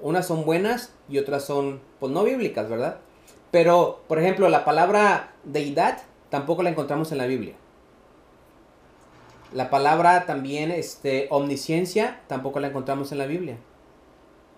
Unas 0.02 0.28
son 0.28 0.46
buenas 0.46 0.94
y 1.08 1.20
otras 1.20 1.46
son, 1.46 1.82
pues, 2.00 2.12
no 2.12 2.24
bíblicas, 2.24 2.68
¿verdad? 2.70 3.00
Pero, 3.52 4.02
por 4.08 4.20
ejemplo, 4.20 4.50
la 4.50 4.66
palabra 4.66 5.34
deidad 5.44 6.02
tampoco 6.30 6.64
la 6.64 6.72
encontramos 6.72 7.12
en 7.12 7.20
la 7.20 7.28
Biblia. 7.28 7.56
La 9.54 9.70
palabra 9.70 10.26
también, 10.26 10.72
este, 10.72 11.28
omnisciencia, 11.30 12.22
tampoco 12.28 12.60
la 12.60 12.68
encontramos 12.68 13.12
en 13.12 13.20
la 13.20 13.26
Biblia. 13.26 13.58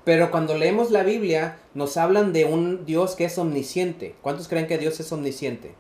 Pero 0.08 0.32
cuando 0.32 0.56
leemos 0.56 0.90
la 0.90 1.04
Biblia, 1.04 1.58
nos 1.74 1.98
hablan 1.98 2.32
de 2.32 2.46
un 2.46 2.86
Dios 2.86 3.18
que 3.18 3.26
es 3.26 3.38
omnisciente. 3.38 4.16
¿Cuántos 4.22 4.48
creen 4.48 4.66
que 4.66 4.78
Dios 4.78 4.98
es 5.02 5.12
omnisciente? 5.12 5.76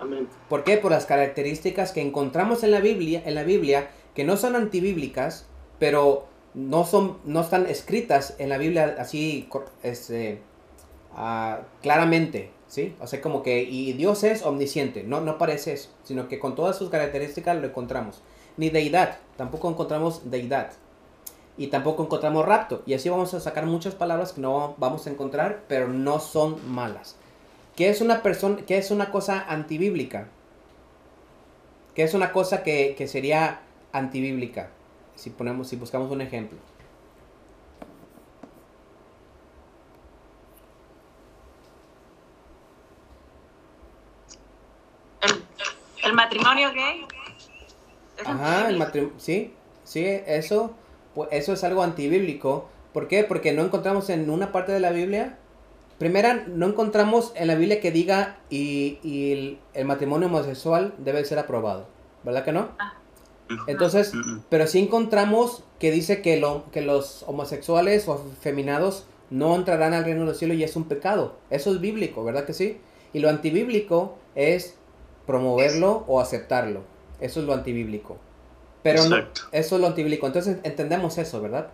Amén. 0.00 0.26
¿Por 0.48 0.64
qué? 0.64 0.76
Por 0.76 0.90
las 0.90 1.06
características 1.06 1.92
que 1.92 2.00
encontramos 2.02 2.64
en 2.64 2.72
la 2.72 2.80
Biblia, 2.80 3.22
en 3.24 3.36
la 3.36 3.44
Biblia, 3.44 3.90
que 4.16 4.24
no 4.24 4.36
son 4.36 4.56
antibíblicas, 4.56 5.46
pero 5.78 6.26
no 6.52 6.84
son, 6.84 7.18
no 7.26 7.42
están 7.42 7.66
escritas 7.66 8.34
en 8.40 8.48
la 8.48 8.58
Biblia 8.58 8.96
así, 8.98 9.48
este, 9.84 10.40
ah, 11.14 11.60
claramente, 11.80 12.50
¿sí? 12.66 12.96
O 13.00 13.06
sea, 13.06 13.20
como 13.20 13.44
que, 13.44 13.62
y 13.62 13.92
Dios 13.92 14.24
es 14.24 14.42
omnisciente, 14.42 15.04
no, 15.04 15.20
no 15.20 15.38
parece 15.38 15.74
eso, 15.74 15.90
sino 16.02 16.26
que 16.26 16.40
con 16.40 16.56
todas 16.56 16.76
sus 16.76 16.90
características 16.90 17.56
lo 17.56 17.68
encontramos. 17.68 18.20
Ni 18.56 18.70
deidad, 18.70 19.18
tampoco 19.36 19.70
encontramos 19.70 20.28
deidad. 20.28 20.72
Y 21.58 21.66
tampoco 21.66 22.04
encontramos 22.04 22.46
rapto. 22.46 22.82
Y 22.86 22.94
así 22.94 23.08
vamos 23.08 23.34
a 23.34 23.40
sacar 23.40 23.66
muchas 23.66 23.94
palabras 23.94 24.32
que 24.32 24.40
no 24.40 24.76
vamos 24.78 25.06
a 25.06 25.10
encontrar, 25.10 25.64
pero 25.68 25.88
no 25.88 26.20
son 26.20 26.72
malas. 26.72 27.16
¿Qué 27.76 27.90
es 27.90 28.00
una 28.00 28.22
persona, 28.22 28.58
qué 28.64 28.78
es 28.78 28.90
una 28.92 29.10
cosa 29.10 29.44
antibíblica? 29.48 30.28
¿Qué 31.94 32.04
es 32.04 32.14
una 32.14 32.32
cosa 32.32 32.62
que, 32.62 32.94
que 32.96 33.08
sería 33.08 33.60
antibíblica? 33.92 34.70
Si 35.16 35.30
ponemos, 35.30 35.68
si 35.68 35.74
buscamos 35.74 36.12
un 36.12 36.20
ejemplo. 36.20 36.58
El, 45.22 45.42
el 46.04 46.12
matrimonio 46.12 46.72
gay. 46.72 47.04
¿Es 48.16 48.26
Ajá, 48.26 48.68
el 48.68 48.76
matrimonio, 48.76 49.14
sí, 49.18 49.52
sí, 49.82 50.04
eso, 50.04 50.72
pues, 51.18 51.30
eso 51.32 51.52
es 51.52 51.64
algo 51.64 51.82
antibíblico. 51.82 52.68
¿Por 52.92 53.08
qué? 53.08 53.24
Porque 53.24 53.52
no 53.52 53.62
encontramos 53.62 54.08
en 54.10 54.30
una 54.30 54.52
parte 54.52 54.72
de 54.72 54.80
la 54.80 54.90
Biblia 54.90 55.38
primera, 55.98 56.46
no 56.46 56.66
encontramos 56.66 57.32
en 57.34 57.48
la 57.48 57.56
Biblia 57.56 57.80
que 57.80 57.90
diga 57.90 58.38
y, 58.50 58.98
y 59.02 59.32
el, 59.32 59.58
el 59.74 59.84
matrimonio 59.84 60.28
homosexual 60.28 60.94
debe 60.98 61.24
ser 61.24 61.38
aprobado. 61.38 61.86
¿Verdad 62.24 62.44
que 62.44 62.52
no? 62.52 62.68
Ah. 62.78 62.94
Entonces, 63.66 64.12
pero 64.50 64.66
sí 64.66 64.78
encontramos 64.78 65.64
que 65.78 65.90
dice 65.90 66.20
que, 66.22 66.38
lo, 66.38 66.70
que 66.70 66.82
los 66.82 67.24
homosexuales 67.26 68.06
o 68.06 68.22
feminados 68.40 69.06
no 69.30 69.56
entrarán 69.56 69.94
al 69.94 70.04
reino 70.04 70.20
de 70.20 70.26
los 70.26 70.38
cielos 70.38 70.58
y 70.58 70.64
es 70.64 70.76
un 70.76 70.84
pecado. 70.84 71.36
Eso 71.50 71.72
es 71.72 71.80
bíblico, 71.80 72.24
¿verdad 72.24 72.44
que 72.44 72.52
sí? 72.52 72.78
Y 73.12 73.20
lo 73.20 73.30
antibíblico 73.30 74.16
es 74.34 74.76
promoverlo 75.26 76.04
o 76.06 76.20
aceptarlo. 76.20 76.82
Eso 77.20 77.40
es 77.40 77.46
lo 77.46 77.54
antibíblico. 77.54 78.18
Pero 78.92 79.08
no, 79.08 79.16
eso 79.52 79.74
es 79.76 79.80
lo 79.80 79.86
antibíblico. 79.86 80.26
Entonces 80.26 80.58
entendemos 80.62 81.18
eso, 81.18 81.40
¿verdad? 81.40 81.68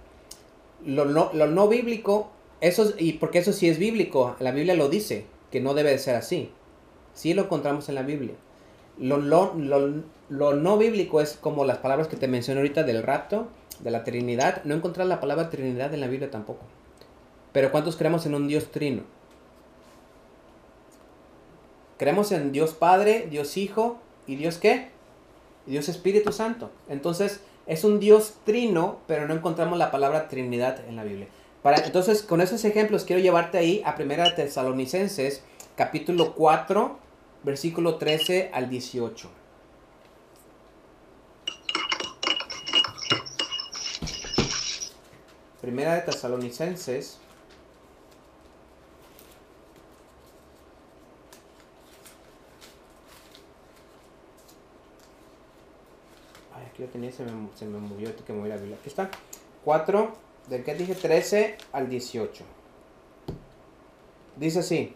Lo 0.84 1.04
no, 1.04 1.30
lo 1.32 1.46
no 1.46 1.68
bíblico, 1.68 2.30
eso 2.60 2.82
es- 2.84 2.94
y 2.98 3.14
porque 3.14 3.38
eso 3.38 3.52
sí 3.52 3.68
es 3.68 3.78
bíblico, 3.78 4.36
la 4.40 4.50
Biblia 4.52 4.74
lo 4.74 4.88
dice, 4.88 5.26
que 5.50 5.60
no 5.60 5.74
debe 5.74 5.90
de 5.90 5.98
ser 5.98 6.16
así. 6.16 6.50
Sí 7.14 7.32
lo 7.34 7.42
encontramos 7.42 7.88
en 7.88 7.94
la 7.94 8.02
Biblia. 8.02 8.34
Lo, 8.98 9.18
lo, 9.18 9.54
lo, 9.54 10.02
lo 10.28 10.54
no 10.54 10.78
bíblico 10.78 11.20
es 11.20 11.34
como 11.40 11.64
las 11.64 11.78
palabras 11.78 12.08
que 12.08 12.16
te 12.16 12.28
mencioné 12.28 12.60
ahorita 12.60 12.82
del 12.82 13.02
rapto, 13.02 13.48
de 13.80 13.90
la 13.90 14.04
Trinidad. 14.04 14.62
No 14.64 14.74
encontrar 14.74 15.06
la 15.06 15.20
palabra 15.20 15.50
Trinidad 15.50 15.92
en 15.94 16.00
la 16.00 16.06
Biblia 16.08 16.30
tampoco. 16.30 16.64
Pero 17.52 17.70
¿cuántos 17.70 17.96
creemos 17.96 18.26
en 18.26 18.34
un 18.34 18.48
Dios 18.48 18.70
trino? 18.70 19.02
Creemos 21.98 22.32
en 22.32 22.52
Dios 22.52 22.74
Padre, 22.74 23.28
Dios 23.30 23.56
Hijo 23.56 23.98
y 24.26 24.36
Dios 24.36 24.58
qué? 24.58 24.90
Dios 25.66 25.88
Espíritu 25.88 26.32
Santo. 26.32 26.70
Entonces 26.88 27.40
es 27.66 27.84
un 27.84 28.00
Dios 28.00 28.34
trino, 28.44 28.98
pero 29.06 29.26
no 29.26 29.34
encontramos 29.34 29.78
la 29.78 29.90
palabra 29.90 30.28
Trinidad 30.28 30.86
en 30.88 30.96
la 30.96 31.04
Biblia. 31.04 31.28
Para, 31.62 31.78
entonces, 31.78 32.22
con 32.22 32.42
esos 32.42 32.62
ejemplos 32.66 33.04
quiero 33.04 33.22
llevarte 33.22 33.56
ahí 33.56 33.82
a 33.86 33.94
1 33.98 34.34
Tesalonicenses, 34.36 35.42
capítulo 35.76 36.34
4, 36.34 36.98
versículo 37.42 37.96
13 37.96 38.50
al 38.52 38.68
18. 38.68 39.30
Primera 45.62 45.94
de 45.94 46.02
Tesalonicenses. 46.02 47.18
Ay, 56.54 56.66
aquí 56.70 56.82
lo 56.82 56.83
tenía, 56.94 57.10
se 57.10 57.24
me, 57.24 57.30
se 57.56 57.64
me 57.66 57.78
que 58.24 58.32
mover 58.32 58.50
la 58.50 58.56
Biblia. 58.56 58.76
Aquí 58.80 58.88
está. 58.88 59.10
4, 59.64 60.12
del 60.48 60.62
que 60.62 60.74
dije 60.76 60.94
13 60.94 61.56
al 61.72 61.88
18. 61.90 62.44
Dice 64.36 64.60
así. 64.60 64.94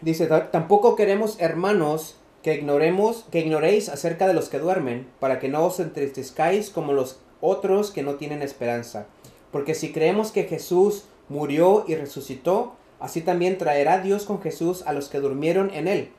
Dice, 0.00 0.26
"Ta- 0.26 0.50
tampoco 0.52 0.94
queremos, 0.94 1.40
hermanos, 1.40 2.16
que 2.42 2.54
ignoremos, 2.54 3.24
que 3.32 3.40
ignoréis 3.40 3.88
acerca 3.88 4.28
de 4.28 4.34
los 4.34 4.48
que 4.48 4.60
duermen, 4.60 5.08
para 5.18 5.40
que 5.40 5.48
no 5.48 5.64
os 5.64 5.80
entristezcáis 5.80 6.70
como 6.70 6.92
los 6.92 7.18
otros 7.40 7.90
que 7.90 8.02
no 8.04 8.14
tienen 8.14 8.42
esperanza. 8.42 9.06
Porque 9.50 9.74
si 9.74 9.92
creemos 9.92 10.30
que 10.30 10.44
Jesús 10.44 11.06
murió 11.28 11.84
y 11.88 11.96
resucitó, 11.96 12.74
así 13.00 13.22
también 13.22 13.58
traerá 13.58 13.98
Dios 14.00 14.24
con 14.24 14.40
Jesús 14.40 14.82
a 14.86 14.92
los 14.92 15.08
que 15.08 15.18
durmieron 15.20 15.70
en 15.74 15.88
él. 15.88 16.12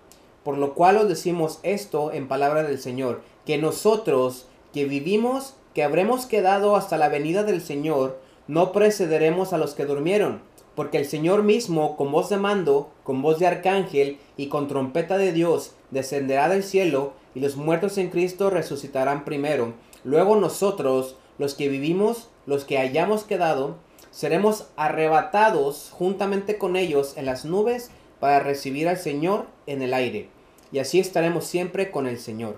Por 0.45 0.59
lo 0.59 0.75
cual 0.75 0.97
os 0.97 1.09
decimos 1.09 1.59
esto 1.63 2.13
en 2.13 2.27
palabra 2.27 2.61
del 2.61 2.79
Señor, 2.79 3.23
que 3.47 3.57
nosotros 3.57 4.45
que 4.73 4.85
vivimos, 4.85 5.55
que 5.73 5.83
habremos 5.83 6.27
quedado 6.27 6.75
hasta 6.75 6.97
la 6.97 7.09
venida 7.09 7.43
del 7.43 7.61
Señor, 7.61 8.19
no 8.47 8.71
precederemos 8.71 9.53
a 9.53 9.57
los 9.57 9.73
que 9.73 9.85
durmieron, 9.85 10.43
porque 10.75 10.99
el 10.99 11.07
Señor 11.07 11.41
mismo, 11.41 11.97
con 11.97 12.11
voz 12.11 12.29
de 12.29 12.37
mando, 12.37 12.91
con 13.03 13.23
voz 13.23 13.39
de 13.39 13.47
arcángel 13.47 14.19
y 14.37 14.47
con 14.49 14.67
trompeta 14.67 15.17
de 15.17 15.31
Dios, 15.31 15.73
descenderá 15.89 16.47
del 16.47 16.63
cielo, 16.63 17.13
y 17.33 17.39
los 17.39 17.55
muertos 17.55 17.97
en 17.97 18.11
Cristo 18.11 18.51
resucitarán 18.51 19.25
primero. 19.25 19.73
Luego 20.03 20.35
nosotros, 20.35 21.15
los 21.39 21.55
que 21.55 21.69
vivimos, 21.69 22.29
los 22.45 22.65
que 22.65 22.77
hayamos 22.77 23.23
quedado, 23.23 23.77
seremos 24.11 24.67
arrebatados 24.75 25.89
juntamente 25.91 26.59
con 26.59 26.75
ellos 26.75 27.17
en 27.17 27.25
las 27.25 27.45
nubes 27.45 27.89
para 28.19 28.41
recibir 28.41 28.87
al 28.87 28.97
Señor 28.97 29.47
en 29.65 29.81
el 29.81 29.95
aire. 29.95 30.34
Y 30.71 30.79
así 30.79 30.99
estaremos 30.99 31.45
siempre 31.45 31.91
con 31.91 32.07
el 32.07 32.19
Señor. 32.19 32.57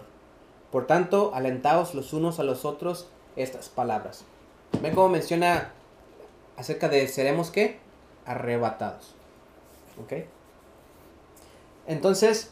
Por 0.72 0.88
tanto, 0.88 1.32
alentaos 1.34 1.94
los 1.94 2.14
unos 2.14 2.40
a 2.40 2.44
los 2.44 2.66
otros 2.66 3.08
estas 3.36 3.70
palabras. 3.70 4.26
Ven 4.82 4.94
cómo 4.96 5.10
menciona 5.10 5.72
acerca 6.58 6.90
de 6.90 7.08
seremos 7.08 7.52
qué? 7.52 7.80
Arrebatados. 8.26 9.16
¿Ok? 10.04 10.26
Entonces, 11.88 12.52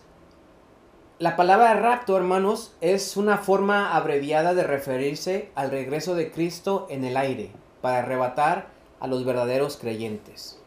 la 1.20 1.36
palabra 1.36 1.74
rapto, 1.76 2.18
hermanos, 2.18 2.74
es 2.82 3.18
una 3.18 3.38
forma 3.38 3.96
abreviada 3.96 4.54
de 4.54 4.64
referirse 4.64 5.50
al 5.56 5.72
regreso 5.72 6.16
de 6.16 6.32
Cristo 6.32 6.88
en 6.90 7.04
el 7.04 7.18
aire, 7.18 7.52
para 7.82 8.00
arrebatar 8.00 8.68
a 9.00 9.08
los 9.08 9.26
verdaderos 9.26 9.78
creyentes. 9.78 10.60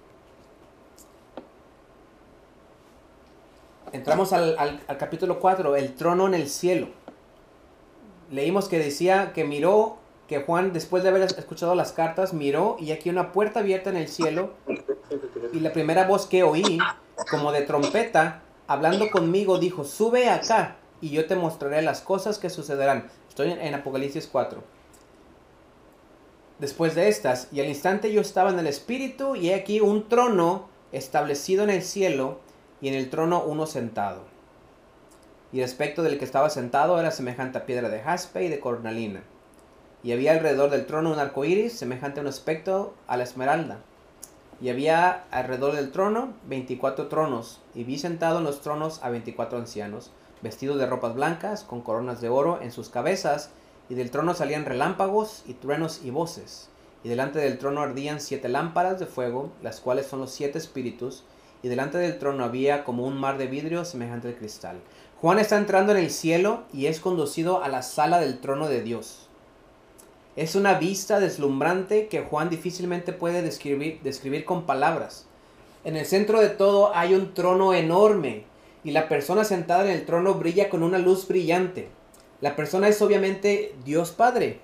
Entramos 3.92 4.33
al, 4.33 4.57
al- 4.59 4.99
capítulo 4.99 5.40
4, 5.40 5.76
el 5.76 5.95
trono 5.95 6.26
en 6.26 6.35
el 6.35 6.49
cielo. 6.49 6.88
Leímos 8.30 8.68
que 8.68 8.78
decía 8.78 9.33
que 9.33 9.45
miró, 9.45 9.97
que 10.26 10.40
Juan, 10.42 10.73
después 10.75 11.02
de 11.02 11.09
haber 11.09 11.23
escuchado 11.23 11.75
las 11.75 11.92
cartas, 11.92 12.35
miró 12.35 12.76
y 12.78 12.92
aquí 12.92 13.09
una 13.09 13.33
puerta 13.33 13.61
abierta 13.61 13.88
en 13.88 13.97
el 13.97 14.09
cielo 14.09 14.50
y 15.54 15.61
la 15.61 15.73
primera 15.73 16.07
voz 16.07 16.26
que 16.26 16.42
oí, 16.42 16.78
como 17.30 17.50
de 17.52 17.62
trompeta, 17.62 18.42
hablando 18.66 19.11
conmigo, 19.11 19.59
dijo, 19.59 19.85
sube 19.85 20.28
acá 20.28 20.76
y 21.00 21.11
yo 21.11 21.26
te 21.26 21.35
mostraré 21.37 21.80
las 21.80 22.02
cosas 22.02 22.38
que 22.38 22.50
sucederán. 22.50 23.09
Estoy 23.30 23.52
en, 23.52 23.61
en 23.61 23.75
Apocalipsis 23.75 24.28
4. 24.30 24.62
Después 26.59 26.95
de 26.95 27.09
estas, 27.09 27.49
y 27.52 27.61
al 27.61 27.68
instante 27.68 28.12
yo 28.12 28.21
estaba 28.21 28.50
en 28.50 28.59
el 28.59 28.66
Espíritu, 28.66 29.37
y 29.37 29.50
he 29.50 29.54
aquí 29.54 29.80
un 29.80 30.09
trono 30.09 30.68
establecido 30.92 31.62
en 31.62 31.71
el 31.71 31.83
cielo, 31.83 32.40
y 32.80 32.88
en 32.88 32.94
el 32.94 33.11
trono 33.11 33.42
uno 33.42 33.66
sentado. 33.66 34.23
Y 35.52 35.58
el 35.58 35.64
aspecto 35.64 36.02
del 36.02 36.18
que 36.18 36.25
estaba 36.25 36.50
sentado 36.50 37.00
era 37.00 37.11
semejante 37.11 37.58
a 37.58 37.66
piedra 37.66 37.88
de 37.88 38.00
jaspe 38.00 38.44
y 38.44 38.49
de 38.49 38.61
cornalina. 38.61 39.23
Y 40.02 40.12
había 40.12 40.32
alrededor 40.32 40.70
del 40.70 40.87
trono 40.87 41.11
un 41.11 41.18
arco 41.18 41.44
iris, 41.44 41.73
semejante 41.73 42.20
a 42.20 42.23
un 42.23 42.28
aspecto 42.28 42.94
a 43.06 43.16
la 43.16 43.25
esmeralda. 43.25 43.78
Y 44.61 44.68
había 44.68 45.25
alrededor 45.30 45.75
del 45.75 45.90
trono 45.90 46.35
24 46.47 47.08
tronos, 47.08 47.61
y 47.75 47.85
vi 47.85 47.99
sentado 47.99 48.38
en 48.38 48.44
los 48.44 48.61
tronos 48.61 49.00
a 49.02 49.11
24 49.11 49.58
ancianos, 49.58 50.11
vestidos 50.42 50.78
de 50.78 50.87
ropas 50.87 51.14
blancas, 51.14 51.64
con 51.64 51.80
coronas 51.80 52.20
de 52.20 52.28
oro 52.28 52.61
en 52.61 52.70
sus 52.70 52.90
cabezas, 52.90 53.50
y 53.88 53.94
del 53.94 54.11
trono 54.11 54.35
salían 54.35 54.66
relámpagos 54.66 55.42
y 55.47 55.54
truenos 55.54 56.04
y 56.04 56.11
voces. 56.11 56.68
Y 57.02 57.08
delante 57.08 57.38
del 57.38 57.58
trono 57.58 57.80
ardían 57.80 58.20
siete 58.20 58.49
lámparas 58.49 58.99
de 58.99 59.06
fuego, 59.06 59.50
las 59.62 59.80
cuales 59.80 60.06
son 60.06 60.20
los 60.20 60.30
siete 60.30 60.58
espíritus, 60.58 61.25
y 61.62 61.68
delante 61.68 61.98
del 61.98 62.18
trono 62.18 62.44
había 62.44 62.84
como 62.84 63.06
un 63.06 63.18
mar 63.18 63.38
de 63.38 63.46
vidrio 63.46 63.84
semejante 63.84 64.28
al 64.28 64.34
cristal. 64.36 64.78
Juan 65.20 65.38
está 65.38 65.58
entrando 65.58 65.92
en 65.92 65.98
el 65.98 66.10
cielo 66.10 66.62
y 66.72 66.86
es 66.86 67.00
conducido 67.00 67.62
a 67.62 67.68
la 67.68 67.82
sala 67.82 68.20
del 68.20 68.38
trono 68.38 68.68
de 68.68 68.82
Dios. 68.82 69.28
Es 70.36 70.54
una 70.54 70.78
vista 70.78 71.18
deslumbrante 71.18 72.06
que 72.06 72.20
Juan 72.20 72.48
difícilmente 72.48 73.12
puede 73.12 73.42
describir, 73.42 74.00
describir 74.02 74.44
con 74.44 74.66
palabras. 74.66 75.26
En 75.84 75.96
el 75.96 76.06
centro 76.06 76.40
de 76.40 76.48
todo 76.48 76.94
hay 76.94 77.14
un 77.14 77.34
trono 77.34 77.74
enorme 77.74 78.44
y 78.84 78.92
la 78.92 79.08
persona 79.08 79.42
sentada 79.42 79.84
en 79.84 79.90
el 79.90 80.06
trono 80.06 80.34
brilla 80.34 80.70
con 80.70 80.84
una 80.84 80.98
luz 80.98 81.26
brillante. 81.26 81.88
La 82.40 82.54
persona 82.54 82.86
es 82.86 83.02
obviamente 83.02 83.74
Dios 83.84 84.12
Padre, 84.12 84.60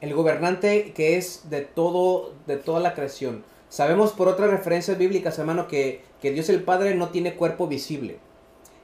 el 0.00 0.14
gobernante 0.14 0.92
que 0.92 1.16
es 1.16 1.48
de 1.48 1.60
todo, 1.60 2.34
de 2.46 2.56
toda 2.56 2.80
la 2.80 2.94
creación. 2.94 3.44
Sabemos 3.68 4.12
por 4.12 4.28
otras 4.28 4.50
referencias 4.50 4.96
bíblicas, 4.96 5.38
hermano, 5.38 5.68
que, 5.68 6.02
que 6.20 6.30
Dios 6.30 6.48
el 6.48 6.62
Padre 6.62 6.94
no 6.94 7.08
tiene 7.08 7.34
cuerpo 7.34 7.66
visible. 7.66 8.18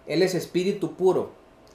Él 0.07 0.23
es 0.23 0.35
espíritu 0.35 0.95
puro. 0.97 1.31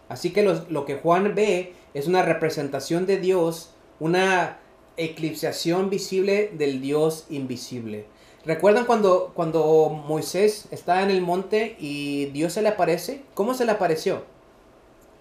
Así 0.10 0.32
que 0.32 0.44
lo, 0.44 0.86
que 0.86 0.96
Juan 0.96 1.36
ve 1.36 1.74
es 1.94 2.08
una 2.08 2.22
representación 2.22 3.06
de 3.06 3.18
Dios, 3.18 3.74
una 4.00 4.60
eclipsación 4.96 5.90
visible 5.90 6.52
del 6.54 6.82
Dios 6.82 7.26
invisible. 7.30 8.06
¿Recuerdan 8.46 8.86
cuando, 8.86 9.32
cuando 9.34 9.90
Moisés 9.90 10.68
está 10.72 11.04
en 11.04 11.10
el 11.10 11.22
monte 11.22 11.76
y 11.80 12.28
Dios 12.28 12.54
se 12.54 12.62
le 12.62 12.70
aparece? 12.70 13.24
¿Cómo 13.34 13.54
se 13.54 13.66
le 13.66 13.74
apareció 13.74 14.24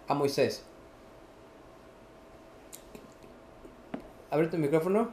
a 0.06 0.14
Moisés? 0.14 0.64
Abre 4.30 4.46
tu 4.46 4.56
micrófono. 4.56 5.10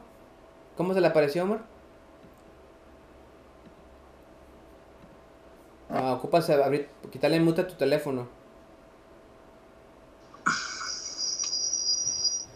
¿Cómo 0.76 0.94
se 0.94 1.00
le 1.00 1.06
apareció, 1.06 1.42
amor? 1.42 1.73
Ah, 5.94 6.12
ocupas 6.12 6.50
abrir, 6.50 6.88
quitarle 7.12 7.38
mute 7.40 7.60
a 7.62 7.66
tu 7.68 7.74
teléfono. 7.74 8.26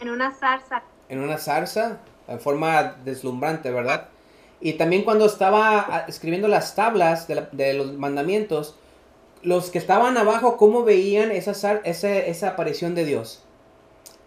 En 0.01 0.11
una 0.11 0.33
zarza. 0.33 0.83
En 1.09 1.21
una 1.21 1.39
zarza. 1.39 1.99
en 2.27 2.41
forma 2.41 2.97
deslumbrante, 3.07 3.71
¿verdad? 3.71 4.09
Y 4.61 4.75
también 4.75 5.03
cuando 5.05 5.25
estaba 5.25 5.79
ah, 5.89 6.05
escribiendo 6.09 6.47
las 6.47 6.75
tablas 6.75 7.27
de, 7.27 7.35
la- 7.37 7.49
de 7.53 7.73
los 7.73 7.95
mandamientos, 7.95 8.75
los 9.43 9.71
que 9.71 9.79
estaban 9.79 10.19
abajo, 10.19 10.59
¿cómo 10.59 10.83
veían 10.85 11.31
esa, 11.31 11.55
sar- 11.55 11.81
ese- 11.85 12.29
esa 12.29 12.49
aparición 12.51 12.95
de 12.95 13.07
Dios? 13.07 13.43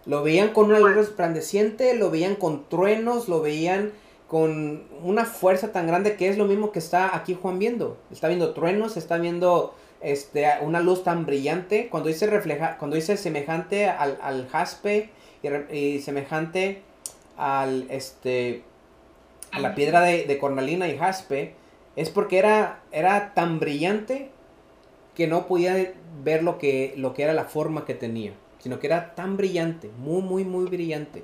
Lo 0.04 0.24
veían 0.24 0.48
con 0.52 0.66
una 0.70 0.80
luz 0.80 0.96
resplandeciente, 0.96 1.94
lo 1.94 2.10
veían 2.10 2.34
con 2.34 2.68
truenos, 2.68 3.28
lo 3.28 3.40
veían 3.40 3.92
con 4.32 4.84
una 5.02 5.26
fuerza 5.26 5.72
tan 5.72 5.86
grande 5.86 6.16
que 6.16 6.26
es 6.26 6.38
lo 6.38 6.46
mismo 6.46 6.72
que 6.72 6.78
está 6.78 7.14
aquí 7.14 7.34
Juan 7.34 7.58
viendo. 7.58 7.98
Está 8.10 8.28
viendo 8.28 8.54
truenos, 8.54 8.96
está 8.96 9.18
viendo 9.18 9.74
este, 10.00 10.46
una 10.62 10.80
luz 10.80 11.04
tan 11.04 11.26
brillante. 11.26 11.88
Cuando 11.90 12.08
dice 12.08 12.26
refleja, 12.26 12.78
cuando 12.78 12.96
dice 12.96 13.18
semejante 13.18 13.90
al, 13.90 14.18
al 14.22 14.48
jaspe 14.48 15.10
y, 15.70 15.98
semejante 15.98 16.80
al 17.36 17.84
este 17.90 18.62
a 19.50 19.60
la 19.60 19.74
piedra 19.74 20.00
de, 20.00 20.24
de 20.24 20.38
cornalina 20.38 20.88
y 20.88 20.96
jaspe, 20.96 21.52
es 21.96 22.08
porque 22.08 22.38
era, 22.38 22.80
era 22.90 23.34
tan 23.34 23.60
brillante 23.60 24.30
que 25.14 25.26
no 25.26 25.46
podía 25.46 25.92
ver 26.24 26.42
lo 26.42 26.56
que, 26.56 26.94
lo 26.96 27.12
que 27.12 27.24
era 27.24 27.34
la 27.34 27.44
forma 27.44 27.84
que 27.84 27.92
tenía, 27.92 28.32
sino 28.60 28.80
que 28.80 28.86
era 28.86 29.14
tan 29.14 29.36
brillante, 29.36 29.90
muy, 29.98 30.22
muy, 30.22 30.44
muy 30.44 30.64
brillante. 30.70 31.22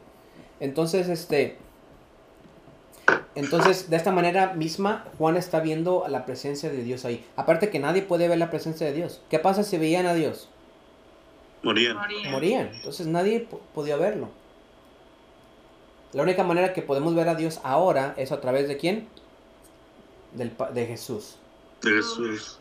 Entonces, 0.61 1.09
este, 1.09 1.57
entonces, 3.35 3.89
de 3.91 3.97
esta 3.97 4.11
manera 4.11 4.55
misma, 4.55 5.05
Juan 5.19 5.37
está 5.37 5.61
viendo 5.61 6.05
la 6.09 6.25
presencia 6.27 6.71
de 6.71 6.83
Dios 6.83 7.05
ahí. 7.05 7.25
Aparte 7.37 7.71
que 7.71 7.79
nadie 7.79 8.03
puede 8.03 8.27
ver 8.29 8.39
la 8.39 8.51
presencia 8.51 8.87
de 8.87 8.93
Dios. 8.93 9.21
¿Qué 9.31 9.39
pasa 9.39 9.63
si 9.63 9.79
veían 9.79 10.07
a 10.07 10.15
Dios? 10.15 10.49
Morían. 11.63 11.97
Moría. 11.97 12.31
Morían. 12.31 12.71
Entonces 12.75 13.07
nadie 13.07 13.41
po- 13.41 13.61
podía 13.75 13.97
verlo. 13.97 14.29
La 16.13 16.23
única 16.23 16.43
manera 16.43 16.73
que 16.73 16.83
podemos 16.83 17.15
ver 17.15 17.29
a 17.29 17.35
Dios 17.35 17.61
ahora 17.63 18.15
es 18.17 18.33
a 18.33 18.41
través 18.41 18.67
de 18.67 18.77
quién? 18.77 19.09
Del, 20.33 20.53
de 20.73 20.87
Jesús. 20.87 21.37
De 21.83 21.91
Jesús. 21.91 22.59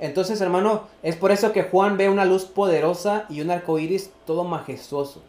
Entonces, 0.00 0.40
hermano, 0.40 0.86
es 1.02 1.16
por 1.16 1.32
eso 1.32 1.52
que 1.52 1.62
Juan 1.64 1.96
ve 1.96 2.08
una 2.08 2.24
luz 2.24 2.44
poderosa 2.44 3.26
y 3.28 3.40
un 3.40 3.50
arco 3.50 3.78
iris 3.78 4.10
todo 4.26 4.44
majestuoso. 4.44 5.22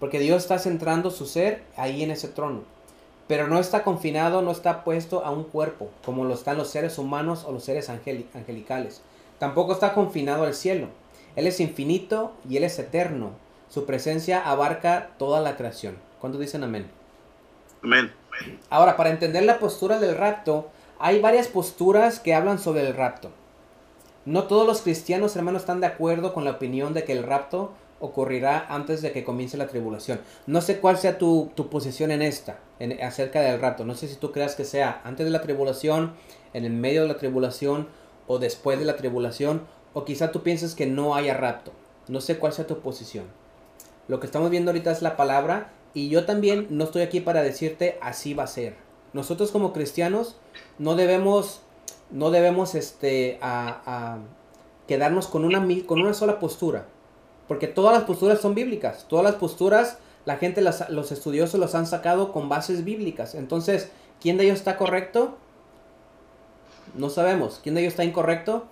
Porque 0.00 0.18
Dios 0.20 0.42
está 0.42 0.58
centrando 0.58 1.10
su 1.10 1.26
ser 1.26 1.62
ahí 1.76 2.02
en 2.02 2.10
ese 2.10 2.28
trono. 2.28 2.62
Pero 3.26 3.48
no 3.48 3.58
está 3.58 3.82
confinado, 3.84 4.42
no 4.42 4.50
está 4.50 4.84
puesto 4.84 5.24
a 5.24 5.30
un 5.30 5.44
cuerpo, 5.44 5.88
como 6.04 6.24
lo 6.24 6.34
están 6.34 6.58
los 6.58 6.68
seres 6.68 6.98
humanos 6.98 7.44
o 7.46 7.52
los 7.52 7.64
seres 7.64 7.88
angeli- 7.88 8.26
angelicales. 8.34 9.02
Tampoco 9.38 9.72
está 9.72 9.94
confinado 9.94 10.44
al 10.44 10.54
cielo. 10.54 10.88
Él 11.36 11.46
es 11.46 11.58
infinito 11.60 12.32
y 12.48 12.58
Él 12.58 12.64
es 12.64 12.78
eterno. 12.78 13.30
Su 13.68 13.86
presencia 13.86 14.48
abarca 14.48 15.10
toda 15.18 15.40
la 15.40 15.56
creación. 15.56 15.96
¿Cuántos 16.20 16.40
dicen 16.40 16.64
amén? 16.64 16.90
Amén. 17.82 18.12
Ahora, 18.70 18.96
para 18.96 19.10
entender 19.10 19.44
la 19.44 19.58
postura 19.58 19.98
del 19.98 20.16
rapto, 20.16 20.68
hay 20.98 21.20
varias 21.20 21.48
posturas 21.48 22.20
que 22.20 22.34
hablan 22.34 22.58
sobre 22.58 22.86
el 22.86 22.94
rapto. 22.94 23.30
No 24.24 24.44
todos 24.44 24.66
los 24.66 24.82
cristianos, 24.82 25.34
hermanos, 25.36 25.62
están 25.62 25.80
de 25.80 25.86
acuerdo 25.86 26.32
con 26.32 26.44
la 26.44 26.52
opinión 26.52 26.94
de 26.94 27.04
que 27.04 27.12
el 27.12 27.24
rapto 27.24 27.72
ocurrirá 28.04 28.66
antes 28.68 29.00
de 29.02 29.12
que 29.12 29.24
comience 29.24 29.56
la 29.56 29.66
tribulación. 29.66 30.20
No 30.46 30.60
sé 30.60 30.78
cuál 30.78 30.98
sea 30.98 31.18
tu, 31.18 31.50
tu 31.54 31.70
posición 31.70 32.10
en 32.10 32.22
esta, 32.22 32.58
en, 32.78 33.02
acerca 33.02 33.40
del 33.40 33.60
rapto. 33.60 33.84
No 33.84 33.94
sé 33.94 34.08
si 34.08 34.16
tú 34.16 34.30
creas 34.30 34.54
que 34.54 34.64
sea 34.64 35.00
antes 35.04 35.24
de 35.24 35.30
la 35.30 35.40
tribulación, 35.40 36.12
en 36.52 36.64
el 36.64 36.72
medio 36.72 37.02
de 37.02 37.08
la 37.08 37.16
tribulación 37.16 37.88
o 38.26 38.38
después 38.38 38.78
de 38.78 38.84
la 38.84 38.96
tribulación, 38.96 39.62
o 39.94 40.04
quizá 40.04 40.32
tú 40.32 40.42
pienses 40.42 40.74
que 40.74 40.86
no 40.86 41.14
haya 41.14 41.34
rapto. 41.34 41.72
No 42.08 42.20
sé 42.20 42.38
cuál 42.38 42.52
sea 42.52 42.66
tu 42.66 42.80
posición. 42.80 43.24
Lo 44.08 44.20
que 44.20 44.26
estamos 44.26 44.50
viendo 44.50 44.70
ahorita 44.70 44.90
es 44.90 45.00
la 45.00 45.16
palabra 45.16 45.72
y 45.94 46.08
yo 46.10 46.26
también 46.26 46.66
no 46.70 46.84
estoy 46.84 47.02
aquí 47.02 47.20
para 47.20 47.42
decirte 47.42 47.98
así 48.02 48.34
va 48.34 48.44
a 48.44 48.48
ser. 48.48 48.76
Nosotros 49.14 49.50
como 49.50 49.72
cristianos 49.72 50.36
no 50.78 50.96
debemos, 50.96 51.62
no 52.10 52.30
debemos 52.30 52.74
este, 52.74 53.38
a, 53.40 54.18
quedarnos 54.86 55.28
con 55.28 55.44
una, 55.44 55.66
con 55.86 56.00
una 56.00 56.12
sola 56.12 56.38
postura. 56.38 56.86
Porque 57.48 57.66
todas 57.68 57.92
las 57.94 58.04
posturas 58.04 58.40
son 58.40 58.54
bíblicas. 58.54 59.06
Todas 59.08 59.24
las 59.24 59.34
posturas, 59.34 59.98
la 60.24 60.36
gente, 60.36 60.60
las- 60.62 60.88
los 60.90 61.12
estudiosos 61.12 61.60
los 61.60 61.74
han 61.74 61.86
sacado 61.86 62.32
con 62.32 62.48
bases 62.48 62.84
bíblicas. 62.84 63.34
Entonces, 63.34 63.90
¿quién 64.20 64.36
de 64.38 64.44
ellos 64.44 64.58
está 64.58 64.76
correcto? 64.76 65.36
No 66.94 67.10
sabemos. 67.10 67.60
¿Quién 67.62 67.74
de 67.74 67.82
ellos 67.82 67.92
está 67.92 68.04
incorrecto? 68.04 68.64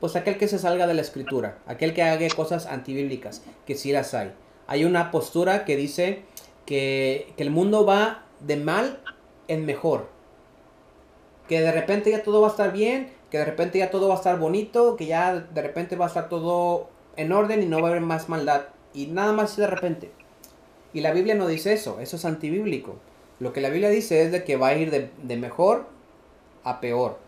Pues 0.00 0.16
aquel 0.16 0.38
que 0.38 0.48
se 0.48 0.58
salga 0.58 0.86
de 0.86 0.94
la 0.94 1.00
escritura. 1.02 1.58
Aquel 1.66 1.92
que 1.94 2.02
haga 2.02 2.28
cosas 2.34 2.66
antibíblicas. 2.66 3.42
Que 3.66 3.74
sí 3.74 3.92
las 3.92 4.14
hay. 4.14 4.32
Hay 4.66 4.84
una 4.84 5.10
postura 5.10 5.64
que 5.64 5.76
dice 5.76 6.22
que, 6.66 7.32
que 7.36 7.42
el 7.42 7.50
mundo 7.50 7.84
va 7.84 8.24
de 8.40 8.56
mal 8.56 9.00
en 9.48 9.66
mejor. 9.66 10.08
Que 11.48 11.60
de 11.60 11.72
repente 11.72 12.10
ya 12.12 12.22
todo 12.22 12.40
va 12.40 12.46
a 12.48 12.50
estar 12.50 12.72
bien, 12.72 13.12
que 13.30 13.38
de 13.38 13.44
repente 13.44 13.78
ya 13.78 13.90
todo 13.90 14.06
va 14.08 14.14
a 14.14 14.18
estar 14.18 14.38
bonito, 14.38 14.94
que 14.96 15.06
ya 15.06 15.34
de 15.34 15.62
repente 15.62 15.96
va 15.96 16.04
a 16.04 16.08
estar 16.08 16.28
todo 16.28 16.88
en 17.20 17.32
orden 17.32 17.62
y 17.62 17.66
no 17.66 17.80
va 17.80 17.88
a 17.88 17.90
haber 17.90 18.02
más 18.02 18.28
maldad. 18.28 18.62
Y 18.94 19.06
nada 19.06 19.32
más 19.32 19.56
de 19.56 19.66
repente. 19.66 20.10
Y 20.92 21.00
la 21.00 21.12
Biblia 21.12 21.34
no 21.34 21.46
dice 21.46 21.72
eso, 21.72 22.00
eso 22.00 22.16
es 22.16 22.24
antibíblico. 22.24 22.96
Lo 23.38 23.52
que 23.52 23.60
la 23.60 23.70
Biblia 23.70 23.88
dice 23.88 24.22
es 24.22 24.32
de 24.32 24.44
que 24.44 24.56
va 24.56 24.68
a 24.68 24.74
ir 24.74 24.90
de, 24.90 25.10
de 25.22 25.36
mejor 25.36 25.86
a 26.64 26.80
peor. 26.80 27.18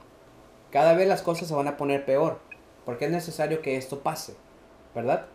Cada 0.71 0.95
vez 0.95 1.07
las 1.07 1.23
cosas 1.23 1.49
se 1.49 1.55
van 1.55 1.69
a 1.69 1.77
poner 1.77 2.05
peor, 2.05 2.39
porque 2.85 3.05
es 3.05 3.11
necesario 3.11 3.61
que 3.61 3.77
esto 3.77 4.01
pase, 4.01 4.35
¿verdad? 4.95 5.27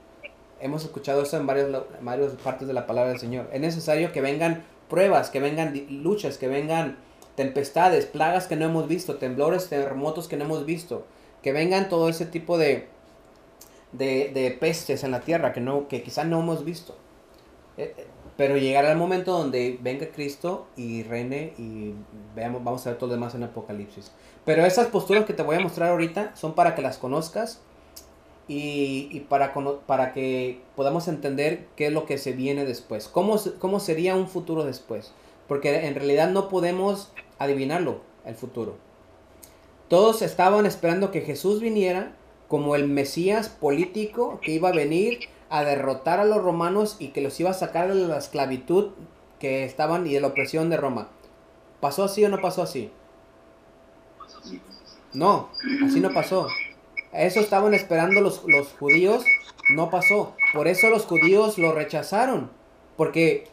Hemos 0.59 0.83
escuchado 0.83 1.21
eso 1.21 1.37
en 1.37 1.45
varios, 1.45 1.83
en 1.99 2.05
varias 2.05 2.33
partes 2.33 2.67
de 2.67 2.73
la 2.73 2.87
palabra 2.87 3.11
del 3.11 3.19
Señor. 3.19 3.47
Es 3.53 3.61
necesario 3.61 4.11
que 4.11 4.21
vengan 4.21 4.63
pruebas, 4.89 5.29
que 5.29 5.39
vengan 5.39 5.73
luchas, 5.89 6.37
que 6.37 6.47
vengan 6.47 6.97
tempestades, 7.35 8.07
plagas 8.07 8.47
que 8.47 8.55
no 8.55 8.65
hemos 8.65 8.87
visto, 8.87 9.17
temblores, 9.17 9.69
terremotos 9.69 10.27
que 10.27 10.37
no 10.37 10.45
hemos 10.45 10.65
visto, 10.65 11.05
que 11.43 11.53
vengan 11.53 11.87
todo 11.87 12.09
ese 12.09 12.25
tipo 12.25 12.57
de, 12.57 12.87
de, 13.91 14.31
de 14.33 14.51
pestes 14.51 15.03
en 15.03 15.11
la 15.11 15.21
tierra 15.21 15.53
que, 15.53 15.61
no, 15.61 15.87
que 15.87 16.03
quizás 16.03 16.25
no 16.25 16.39
hemos 16.39 16.63
visto. 16.65 16.95
Eh, 17.77 17.93
eh, 17.97 18.07
Pero 18.37 18.57
llegará 18.57 18.91
el 18.91 18.97
momento 18.97 19.31
donde 19.31 19.77
venga 19.81 20.07
Cristo 20.07 20.67
y 20.75 21.03
reine 21.03 21.53
y 21.57 21.93
veamos, 22.35 22.63
vamos 22.63 22.85
a 22.85 22.91
ver 22.91 22.99
todo 22.99 23.07
lo 23.07 23.15
demás 23.15 23.35
en 23.35 23.43
Apocalipsis. 23.43 24.11
Pero 24.45 24.65
esas 24.65 24.87
posturas 24.87 25.25
que 25.25 25.33
te 25.33 25.43
voy 25.43 25.55
a 25.55 25.59
mostrar 25.59 25.89
ahorita 25.89 26.35
son 26.35 26.53
para 26.53 26.75
que 26.75 26.81
las 26.81 26.97
conozcas 26.97 27.61
y, 28.47 29.09
y 29.11 29.19
para, 29.21 29.53
para 29.85 30.13
que 30.13 30.61
podamos 30.75 31.07
entender 31.07 31.67
qué 31.75 31.87
es 31.87 31.93
lo 31.93 32.05
que 32.05 32.17
se 32.17 32.31
viene 32.31 32.65
después. 32.65 33.07
¿Cómo, 33.07 33.39
¿Cómo 33.59 33.79
sería 33.79 34.15
un 34.15 34.27
futuro 34.27 34.63
después? 34.63 35.11
Porque 35.47 35.87
en 35.87 35.95
realidad 35.95 36.29
no 36.29 36.47
podemos 36.47 37.11
adivinarlo, 37.39 38.01
el 38.25 38.35
futuro. 38.35 38.75
Todos 39.87 40.21
estaban 40.21 40.65
esperando 40.65 41.11
que 41.11 41.21
Jesús 41.21 41.59
viniera 41.61 42.13
como 42.47 42.75
el 42.75 42.87
Mesías 42.87 43.49
político 43.49 44.39
que 44.41 44.51
iba 44.51 44.69
a 44.69 44.73
venir 44.73 45.29
a 45.49 45.63
derrotar 45.63 46.19
a 46.19 46.25
los 46.25 46.41
romanos 46.41 46.97
y 46.99 47.09
que 47.09 47.21
los 47.21 47.39
iba 47.39 47.49
a 47.49 47.53
sacar 47.53 47.93
de 47.93 48.07
la 48.07 48.17
esclavitud 48.17 48.91
que 49.39 49.63
estaban 49.65 50.05
y 50.07 50.13
de 50.13 50.21
la 50.21 50.27
opresión 50.27 50.69
de 50.69 50.77
Roma. 50.77 51.09
¿Pasó 51.79 52.03
así 52.03 52.23
o 52.23 52.29
no 52.29 52.41
pasó 52.41 52.63
así? 52.63 52.91
No, 55.13 55.49
así 55.85 55.99
no 55.99 56.13
pasó. 56.13 56.47
Eso 57.13 57.39
estaban 57.39 57.73
esperando 57.73 58.21
los, 58.21 58.43
los 58.45 58.73
judíos, 58.73 59.23
no 59.73 59.89
pasó. 59.89 60.35
Por 60.53 60.67
eso 60.67 60.89
los 60.89 61.05
judíos 61.05 61.57
lo 61.57 61.71
rechazaron. 61.71 62.51
Porque, 62.97 63.47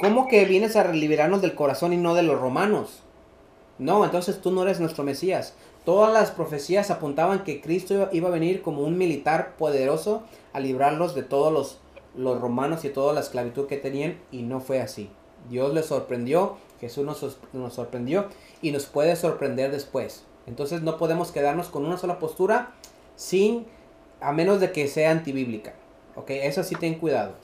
¿cómo 0.00 0.28
que 0.28 0.44
vienes 0.44 0.76
a 0.76 0.90
liberarnos 0.92 1.42
del 1.42 1.54
corazón 1.54 1.92
y 1.92 1.96
no 1.96 2.14
de 2.14 2.22
los 2.22 2.40
romanos? 2.40 3.02
No, 3.78 4.04
entonces 4.04 4.40
tú 4.40 4.50
no 4.50 4.62
eres 4.62 4.80
nuestro 4.80 5.04
Mesías. 5.04 5.54
Todas 5.86 6.12
las 6.12 6.32
profecías 6.32 6.90
apuntaban 6.90 7.44
que 7.44 7.60
Cristo 7.60 8.08
iba 8.10 8.28
a 8.28 8.32
venir 8.32 8.60
como 8.60 8.82
un 8.82 8.98
militar 8.98 9.54
poderoso 9.56 10.24
a 10.52 10.58
librarlos 10.58 11.14
de 11.14 11.22
todos 11.22 11.52
los, 11.52 11.78
los 12.16 12.40
romanos 12.40 12.84
y 12.84 12.88
toda 12.88 13.12
la 13.12 13.20
esclavitud 13.20 13.68
que 13.68 13.76
tenían 13.76 14.18
y 14.32 14.42
no 14.42 14.58
fue 14.58 14.80
así. 14.80 15.08
Dios 15.48 15.72
les 15.72 15.86
sorprendió, 15.86 16.56
Jesús 16.80 17.04
nos, 17.04 17.38
nos 17.52 17.72
sorprendió 17.72 18.26
y 18.62 18.72
nos 18.72 18.86
puede 18.86 19.14
sorprender 19.14 19.70
después. 19.70 20.24
Entonces 20.48 20.82
no 20.82 20.98
podemos 20.98 21.30
quedarnos 21.30 21.68
con 21.68 21.86
una 21.86 21.98
sola 21.98 22.18
postura 22.18 22.72
sin, 23.14 23.64
a 24.20 24.32
menos 24.32 24.58
de 24.58 24.72
que 24.72 24.88
sea 24.88 25.12
antibíblica. 25.12 25.74
Ok, 26.16 26.30
eso 26.30 26.64
sí 26.64 26.74
ten 26.74 26.98
cuidado. 26.98 27.34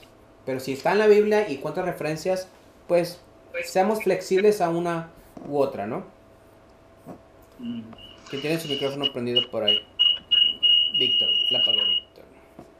Pero 0.45 0.59
si 0.59 0.73
está 0.73 0.91
en 0.91 0.99
la 0.99 1.07
Biblia 1.07 1.49
y 1.49 1.59
cuántas 1.59 1.85
referencias, 1.85 2.49
pues 2.89 3.21
seamos 3.63 4.03
flexibles 4.03 4.59
a 4.59 4.67
una 4.67 5.11
u 5.47 5.59
otra, 5.59 5.87
¿no? 5.87 6.03
Que 8.33 8.39
tiene 8.39 8.59
su 8.59 8.67
micrófono 8.67 9.05
prendido 9.13 9.41
por 9.51 9.63
ahí. 9.63 9.77
Víctor, 10.97 11.29
la 11.51 11.59
apagó 11.59 11.77
Víctor. 11.87 12.25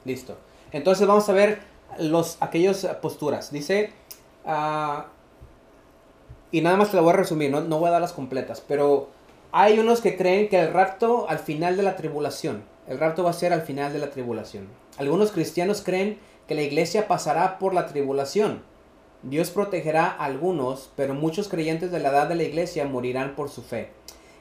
Listo. 0.03 0.35
Entonces 0.71 1.05
vamos 1.05 1.29
a 1.29 1.33
ver 1.33 1.59
los 1.99 2.37
aquellas 2.39 2.83
posturas. 3.03 3.51
Dice, 3.51 3.91
ah, 4.47 5.09
y 6.51 6.61
nada 6.61 6.75
más 6.75 6.89
te 6.89 6.97
lo 6.97 7.03
voy 7.03 7.13
a 7.13 7.17
resumir, 7.17 7.51
no, 7.51 7.61
no 7.61 7.77
voy 7.77 7.89
a 7.89 7.91
dar 7.91 8.01
las 8.01 8.13
completas, 8.13 8.63
pero 8.67 9.09
hay 9.51 9.77
unos 9.77 10.01
que 10.01 10.17
creen 10.17 10.49
que 10.49 10.59
el 10.59 10.73
rapto 10.73 11.29
al 11.29 11.37
final 11.37 11.77
de 11.77 11.83
la 11.83 11.95
tribulación, 11.97 12.63
el 12.87 12.97
rapto 12.97 13.23
va 13.23 13.29
a 13.29 13.33
ser 13.33 13.53
al 13.53 13.61
final 13.61 13.93
de 13.93 13.99
la 13.99 14.09
tribulación. 14.09 14.67
Algunos 14.97 15.31
cristianos 15.31 15.83
creen 15.83 16.17
que 16.47 16.55
la 16.55 16.63
iglesia 16.63 17.07
pasará 17.07 17.59
por 17.59 17.75
la 17.75 17.85
tribulación, 17.85 18.63
Dios 19.21 19.51
protegerá 19.51 20.07
a 20.07 20.25
algunos, 20.25 20.89
pero 20.95 21.13
muchos 21.13 21.47
creyentes 21.47 21.91
de 21.91 21.99
la 21.99 22.09
edad 22.09 22.27
de 22.27 22.33
la 22.33 22.43
iglesia 22.43 22.85
morirán 22.85 23.35
por 23.35 23.49
su 23.49 23.61
fe. 23.61 23.91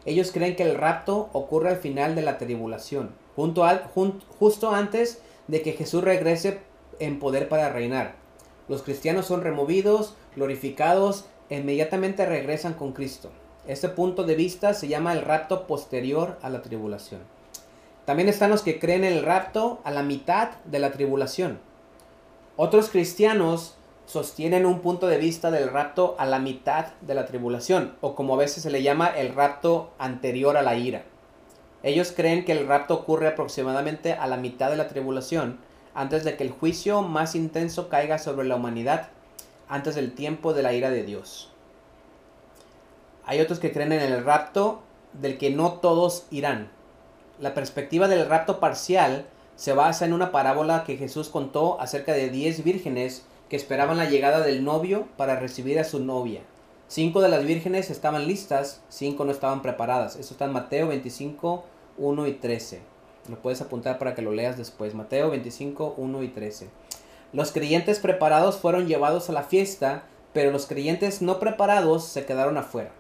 Ellos 0.05 0.33
creen 0.33 0.57
que 0.57 0.65
el 0.65 0.77
rapto 0.77 1.31
ocurre 1.33 1.71
al 1.71 1.77
final 1.77 2.15
de 2.15 2.23
la 2.23 2.39
tribulación, 2.39 3.15
junto 3.37 3.65
al- 3.65 3.85
justo 4.39 4.71
antes 4.71 5.23
de 5.49 5.63
que 5.63 5.73
Jesús 5.73 6.03
regrese 6.03 6.61
en 6.99 7.19
poder 7.19 7.49
para 7.49 7.71
reinar. 7.73 8.15
Los 8.69 8.83
cristianos 8.83 9.27
son 9.27 9.43
removidos, 9.43 10.15
glorificados 10.37 11.27
e 11.51 11.59
inmediatamente 11.59 12.27
regresan 12.27 12.75
con 12.75 12.93
Cristo. 12.93 13.31
Este 13.67 13.89
punto 13.89 14.25
de 14.25 14.35
vista 14.35 14.75
se 14.75 14.89
llama 14.89 15.13
el 15.13 15.23
rapto 15.23 15.67
posterior 15.67 16.39
a 16.43 16.51
la 16.51 16.63
tribulación. 16.63 17.21
También 18.05 18.29
están 18.29 18.51
los 18.51 18.63
que 18.63 18.81
creen 18.81 19.05
en 19.05 19.13
el 19.13 19.25
rapto 19.25 19.81
a 19.85 19.93
la 19.93 20.03
mitad 20.03 20.51
de 20.65 20.81
la 20.81 20.91
tribulación. 20.91 21.61
Otros 22.57 22.89
cristianos 22.91 23.77
sostienen 24.07 24.67
un 24.67 24.81
punto 24.81 25.07
de 25.07 25.19
vista 25.19 25.51
del 25.51 25.69
rapto 25.69 26.17
a 26.19 26.27
la 26.27 26.39
mitad 26.39 26.89
de 27.01 27.15
la 27.15 27.27
tribulación, 27.27 27.95
o 28.01 28.15
como 28.15 28.35
a 28.35 28.39
veces 28.39 28.63
se 28.63 28.71
le 28.71 28.83
llama 28.83 29.09
el 29.09 29.35
rapto 29.35 29.93
anterior 29.99 30.57
a 30.57 30.63
la 30.63 30.77
ira. 30.77 31.05
Ellos 31.83 32.13
creen 32.15 32.45
que 32.45 32.53
el 32.53 32.67
rapto 32.67 32.95
ocurre 32.95 33.29
aproximadamente 33.29 34.13
a 34.13 34.27
la 34.27 34.37
mitad 34.37 34.71
de 34.71 34.77
la 34.77 34.89
tribulación, 34.89 35.59
antes 35.95 36.25
de 36.25 36.37
que 36.37 36.45
el 36.45 36.51
juicio 36.51 37.03
más 37.03 37.35
intenso 37.35 37.89
caiga 37.89 38.19
sobre 38.19 38.47
la 38.47 38.57
humanidad, 38.57 39.09
antes 39.69 39.95
del 39.95 40.15
tiempo 40.15 40.53
de 40.53 40.63
la 40.63 40.73
ira 40.73 40.91
de 40.91 41.03
Dios. 41.03 41.51
Hay 43.25 43.41
otros 43.41 43.59
que 43.59 43.73
creen 43.73 43.93
en 43.93 44.01
el 44.01 44.25
rapto 44.25 44.83
del 45.13 45.39
que 45.39 45.51
no 45.51 45.75
todos 45.75 46.27
irán. 46.31 46.71
La 47.39 47.55
perspectiva 47.55 48.09
del 48.09 48.29
rapto 48.29 48.61
parcial 48.61 49.27
se 49.57 49.73
basa 49.73 50.05
en 50.05 50.13
una 50.13 50.33
parábola 50.33 50.85
que 50.85 50.97
Jesús 50.97 51.29
contó 51.29 51.81
acerca 51.81 52.13
de 52.13 52.31
10 52.31 52.65
vírgenes 52.65 53.25
que 53.53 53.57
esperaban 53.57 53.99
la 53.99 54.09
llegada 54.09 54.41
del 54.41 54.65
novio 54.65 55.07
para 55.19 55.39
recibir 55.39 55.79
a 55.79 55.85
su 55.85 56.03
novia. 56.03 56.41
Cinco 56.89 57.21
de 57.21 57.29
las 57.29 57.45
vírgenes 57.45 57.91
estaban 57.91 58.27
listas, 58.27 58.81
cinco 58.89 59.27
no 59.27 59.31
estaban 59.31 59.61
preparadas. 59.61 60.17
Eso 60.17 60.33
está 60.33 60.47
en 60.47 60.53
Mateo 60.55 60.89
25, 60.89 61.63
1 61.99 62.27
y 62.29 62.33
13. 62.33 62.81
Lo 63.29 63.37
puedes 63.43 63.61
apuntar 63.61 63.99
para 63.99 64.15
que 64.15 64.23
lo 64.23 64.33
leas 64.33 64.57
después. 64.57 64.95
Mateo 64.95 65.29
25, 65.29 65.97
1 65.99 66.23
y 66.23 66.29
13. 66.29 66.71
Los 67.35 67.53
creyentes 67.53 67.99
preparados 67.99 68.57
fueron 68.57 68.87
llevados 68.87 69.29
a 69.29 69.35
la 69.35 69.43
fiesta, 69.43 70.05
pero 70.33 70.51
los 70.51 70.65
creyentes 70.65 71.21
no 71.21 71.39
preparados 71.39 72.07
se 72.07 72.25
quedaron 72.25 72.57
afuera. 72.57 72.93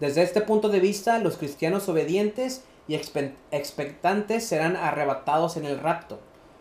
Desde 0.00 0.22
este 0.22 0.40
punto 0.40 0.70
de 0.70 0.80
vista, 0.80 1.18
los 1.18 1.36
cristianos 1.36 1.86
obedientes 1.90 2.64
y 2.88 2.94
expe- 2.94 3.34
expectantes 3.50 4.46
serán 4.46 4.74
arrebatados 4.74 5.58
en 5.58 5.66
el 5.66 5.78
rapto. 5.78 6.18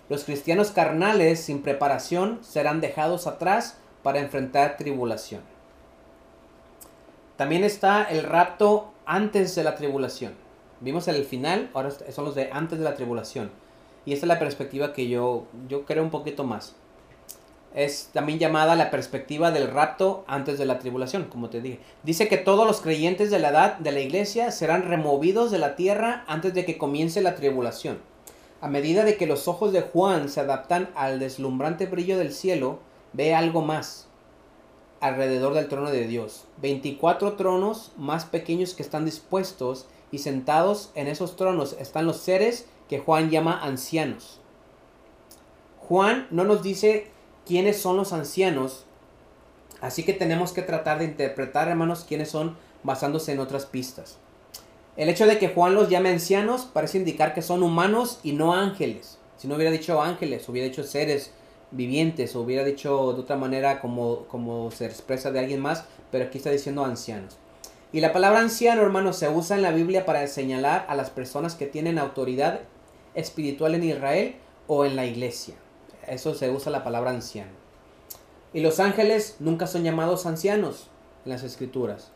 Los 0.08 0.24
cristianos 0.24 0.70
carnales 0.70 1.39
sin 1.39 1.63
preparación 1.63 2.39
serán 2.44 2.80
dejados 2.80 3.26
atrás 3.26 3.78
para 4.04 4.20
enfrentar 4.20 4.78
tribulación. 4.78 5.41
También 7.38 7.63
está 7.63 8.04
el 8.04 8.24
rapto 8.24 8.94
antes 9.06 9.56
de 9.56 9.63
la 9.63 9.76
tribulación. 9.76 10.34
Vimos 10.80 11.08
el 11.08 11.26
final, 11.26 11.72
ahora 11.74 11.89
son 11.89 12.26
los 12.26 12.36
de 12.36 12.50
antes 12.52 12.78
de 12.78 12.86
la 12.86 12.94
tribulación. 12.94 13.50
Y 14.06 14.13
esta 14.13 14.26
es 14.26 14.28
la 14.28 14.38
perspectiva 14.38 14.94
que 14.94 15.10
yo, 15.10 15.46
yo 15.68 15.86
creo 15.86 16.04
un 16.04 16.12
poquito 16.12 16.44
más. 16.44 16.76
Es 17.74 18.12
también 18.13 18.38
llamada 18.38 18.76
la 18.76 18.91
perspectiva 18.91 19.50
del 19.50 19.72
rapto 19.72 20.24
antes 20.28 20.60
de 20.60 20.65
la 20.65 20.78
tribulación, 20.78 21.26
como 21.26 21.50
te 21.50 21.62
dije. 21.62 21.80
Dice 22.04 22.28
que 22.28 22.38
todos 22.38 22.68
los 22.68 22.80
creyentes 22.80 23.32
de 23.32 23.39
la 23.39 23.50
edad 23.50 23.78
de 23.80 23.91
la 23.91 24.02
iglesia 24.02 24.52
serán 24.52 24.84
removidos 24.84 25.50
de 25.50 25.58
la 25.58 25.76
tierra 25.76 26.24
antes 26.28 26.54
de 26.54 26.63
que 26.63 26.78
comience 26.78 27.22
la 27.22 27.34
tribulación. 27.34 27.98
A 28.62 28.68
medida 28.68 29.04
de 29.04 29.18
que 29.18 29.28
los 29.28 29.48
ojos 29.48 29.74
de 29.74 29.82
Juan 29.82 30.30
se 30.30 30.39
adaptan 30.39 30.89
al 30.96 31.20
deslumbrante 31.20 31.86
brillo 31.86 32.18
del 32.18 32.34
cielo, 32.34 32.80
ve 33.13 33.36
algo 33.36 33.62
más 33.62 34.08
alrededor 35.02 35.54
del 35.54 35.68
trono 35.68 35.91
de 35.91 36.08
Dios. 36.08 36.46
24 36.62 37.34
tronos 37.34 37.91
más 37.98 38.26
pequeños 38.26 38.74
que 38.74 38.84
están 38.84 39.06
dispuestos 39.06 39.86
y 40.12 40.20
sentados 40.20 40.91
en 40.96 41.08
esos 41.08 41.36
tronos 41.36 41.76
están 41.80 42.06
los 42.06 42.18
seres 42.18 42.68
que 42.89 43.00
Juan 43.00 43.30
llama 43.30 43.62
ancianos. 43.62 44.39
Juan 45.80 46.28
no 46.32 46.44
nos 46.44 46.63
dice 46.63 47.12
quiénes 47.46 47.80
son 47.80 47.98
los 47.98 48.13
ancianos, 48.13 48.86
así 49.82 50.04
que 50.04 50.13
tenemos 50.13 50.52
que 50.52 50.63
tratar 50.63 51.00
de 51.00 51.06
interpretar, 51.06 51.68
hermanos, 51.68 52.06
quiénes 52.08 52.30
son 52.30 52.58
basándose 52.84 53.34
en 53.34 53.39
otras 53.39 53.65
pistas. 53.65 54.18
El 54.97 55.10
hecho 55.10 55.27
de 55.27 55.38
que 55.38 55.49
Juan 55.49 55.75
los 55.75 55.89
llame 55.89 56.10
ancianos 56.10 56.69
parece 56.71 56.97
indicar 56.97 57.34
que 57.34 57.41
son 57.41 57.63
humanos 57.63 58.19
y 58.23 58.31
no 58.31 58.53
ángeles. 58.53 59.17
Si 59.36 59.47
no 59.47 59.55
hubiera 59.55 59.71
dicho 59.71 60.01
ángeles, 60.01 60.47
hubiera 60.47 60.69
dicho 60.69 60.84
seres 60.84 61.31
vivientes, 61.71 62.34
o 62.36 62.41
hubiera 62.41 62.63
dicho 62.63 63.12
de 63.12 63.19
otra 63.19 63.36
manera 63.36 63.81
como, 63.81 64.25
como 64.27 64.71
se 64.71 64.86
expresa 64.86 65.31
de 65.31 65.39
alguien 65.39 65.60
más, 65.60 65.84
pero 66.12 66.25
aquí 66.25 66.38
está 66.38 66.49
diciendo 66.49 66.86
ancianos. 66.86 67.38
Y 67.91 67.99
la 67.99 68.13
palabra 68.13 68.39
anciano, 68.39 68.81
hermanos, 68.81 69.17
se 69.17 69.27
usa 69.27 69.58
en 69.58 69.62
la 69.62 69.71
Biblia 69.71 70.05
para 70.05 70.25
señalar 70.27 70.86
a 70.88 70.95
las 70.95 71.10
personas 71.10 71.55
que 71.55 71.65
tienen 71.65 71.99
autoridad 71.99 72.62
espiritual 73.15 73.75
en 73.75 73.84
Israel 73.84 74.36
o 74.67 74.86
en 74.86 74.95
la 74.95 75.05
iglesia. 75.05 75.55
Eso 76.08 76.36
se 76.36 76.49
usa 76.49 76.71
la 76.71 76.84
palabra 76.84 77.12
anciano. 77.12 77.51
Y 78.53 78.62
los 78.62 78.79
ángeles 78.79 79.36
nunca 79.39 79.67
son 79.67 79.84
llamados 79.84 80.25
ancianos 80.25 80.89
en 81.25 81.31
las 81.31 81.43
escrituras. 81.43 82.12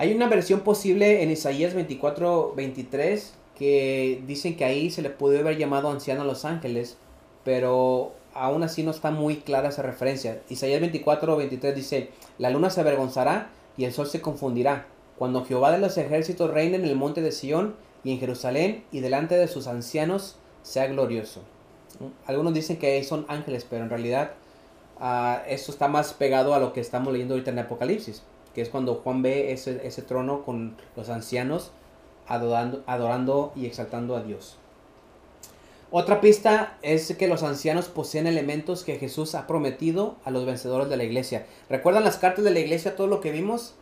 Hay 0.00 0.14
una 0.14 0.28
versión 0.28 0.60
posible 0.60 1.24
en 1.24 1.30
Isaías 1.32 1.74
24, 1.74 2.54
23 2.54 3.34
que 3.56 4.22
dicen 4.28 4.56
que 4.56 4.64
ahí 4.64 4.92
se 4.92 5.02
le 5.02 5.10
puede 5.10 5.40
haber 5.40 5.58
llamado 5.58 5.90
anciano 5.90 6.22
a 6.22 6.24
los 6.24 6.44
ángeles, 6.44 6.96
pero 7.44 8.12
aún 8.32 8.62
así 8.62 8.84
no 8.84 8.92
está 8.92 9.10
muy 9.10 9.38
clara 9.38 9.70
esa 9.70 9.82
referencia. 9.82 10.40
Isaías 10.48 10.80
24, 10.80 11.36
23 11.36 11.74
dice, 11.74 12.10
la 12.38 12.50
luna 12.50 12.70
se 12.70 12.80
avergonzará 12.80 13.50
y 13.76 13.86
el 13.86 13.92
sol 13.92 14.06
se 14.06 14.20
confundirá, 14.20 14.86
cuando 15.18 15.44
Jehová 15.44 15.72
de 15.72 15.78
los 15.78 15.98
ejércitos 15.98 16.52
reine 16.52 16.76
en 16.76 16.84
el 16.84 16.94
monte 16.94 17.20
de 17.20 17.32
Sión 17.32 17.74
y 18.04 18.12
en 18.12 18.20
Jerusalén 18.20 18.84
y 18.92 19.00
delante 19.00 19.36
de 19.36 19.48
sus 19.48 19.66
ancianos 19.66 20.36
sea 20.62 20.86
glorioso. 20.86 21.42
Algunos 22.24 22.54
dicen 22.54 22.76
que 22.76 22.92
ahí 22.92 23.02
son 23.02 23.26
ángeles, 23.26 23.66
pero 23.68 23.82
en 23.82 23.90
realidad 23.90 24.30
ah, 25.00 25.42
esto 25.48 25.72
está 25.72 25.88
más 25.88 26.12
pegado 26.12 26.54
a 26.54 26.60
lo 26.60 26.72
que 26.72 26.80
estamos 26.80 27.12
leyendo 27.12 27.34
ahorita 27.34 27.50
en 27.50 27.58
Apocalipsis, 27.58 28.22
que 28.58 28.62
es 28.62 28.70
cuando 28.70 28.96
Juan 28.96 29.22
ve 29.22 29.52
ese, 29.52 29.86
ese 29.86 30.02
trono 30.02 30.42
con 30.42 30.74
los 30.96 31.10
ancianos 31.10 31.70
adorando, 32.26 32.82
adorando 32.86 33.52
y 33.54 33.66
exaltando 33.66 34.16
a 34.16 34.22
Dios. 34.24 34.56
Otra 35.92 36.20
pista 36.20 36.76
es 36.82 37.14
que 37.16 37.28
los 37.28 37.44
ancianos 37.44 37.86
poseen 37.86 38.26
elementos 38.26 38.82
que 38.82 38.98
Jesús 38.98 39.36
ha 39.36 39.46
prometido 39.46 40.16
a 40.24 40.32
los 40.32 40.44
vencedores 40.44 40.88
de 40.88 40.96
la 40.96 41.04
iglesia. 41.04 41.46
¿Recuerdan 41.70 42.02
las 42.02 42.16
cartas 42.16 42.44
de 42.44 42.50
la 42.50 42.58
iglesia, 42.58 42.96
todo 42.96 43.06
lo 43.06 43.20
que 43.20 43.30
vimos? 43.30 43.74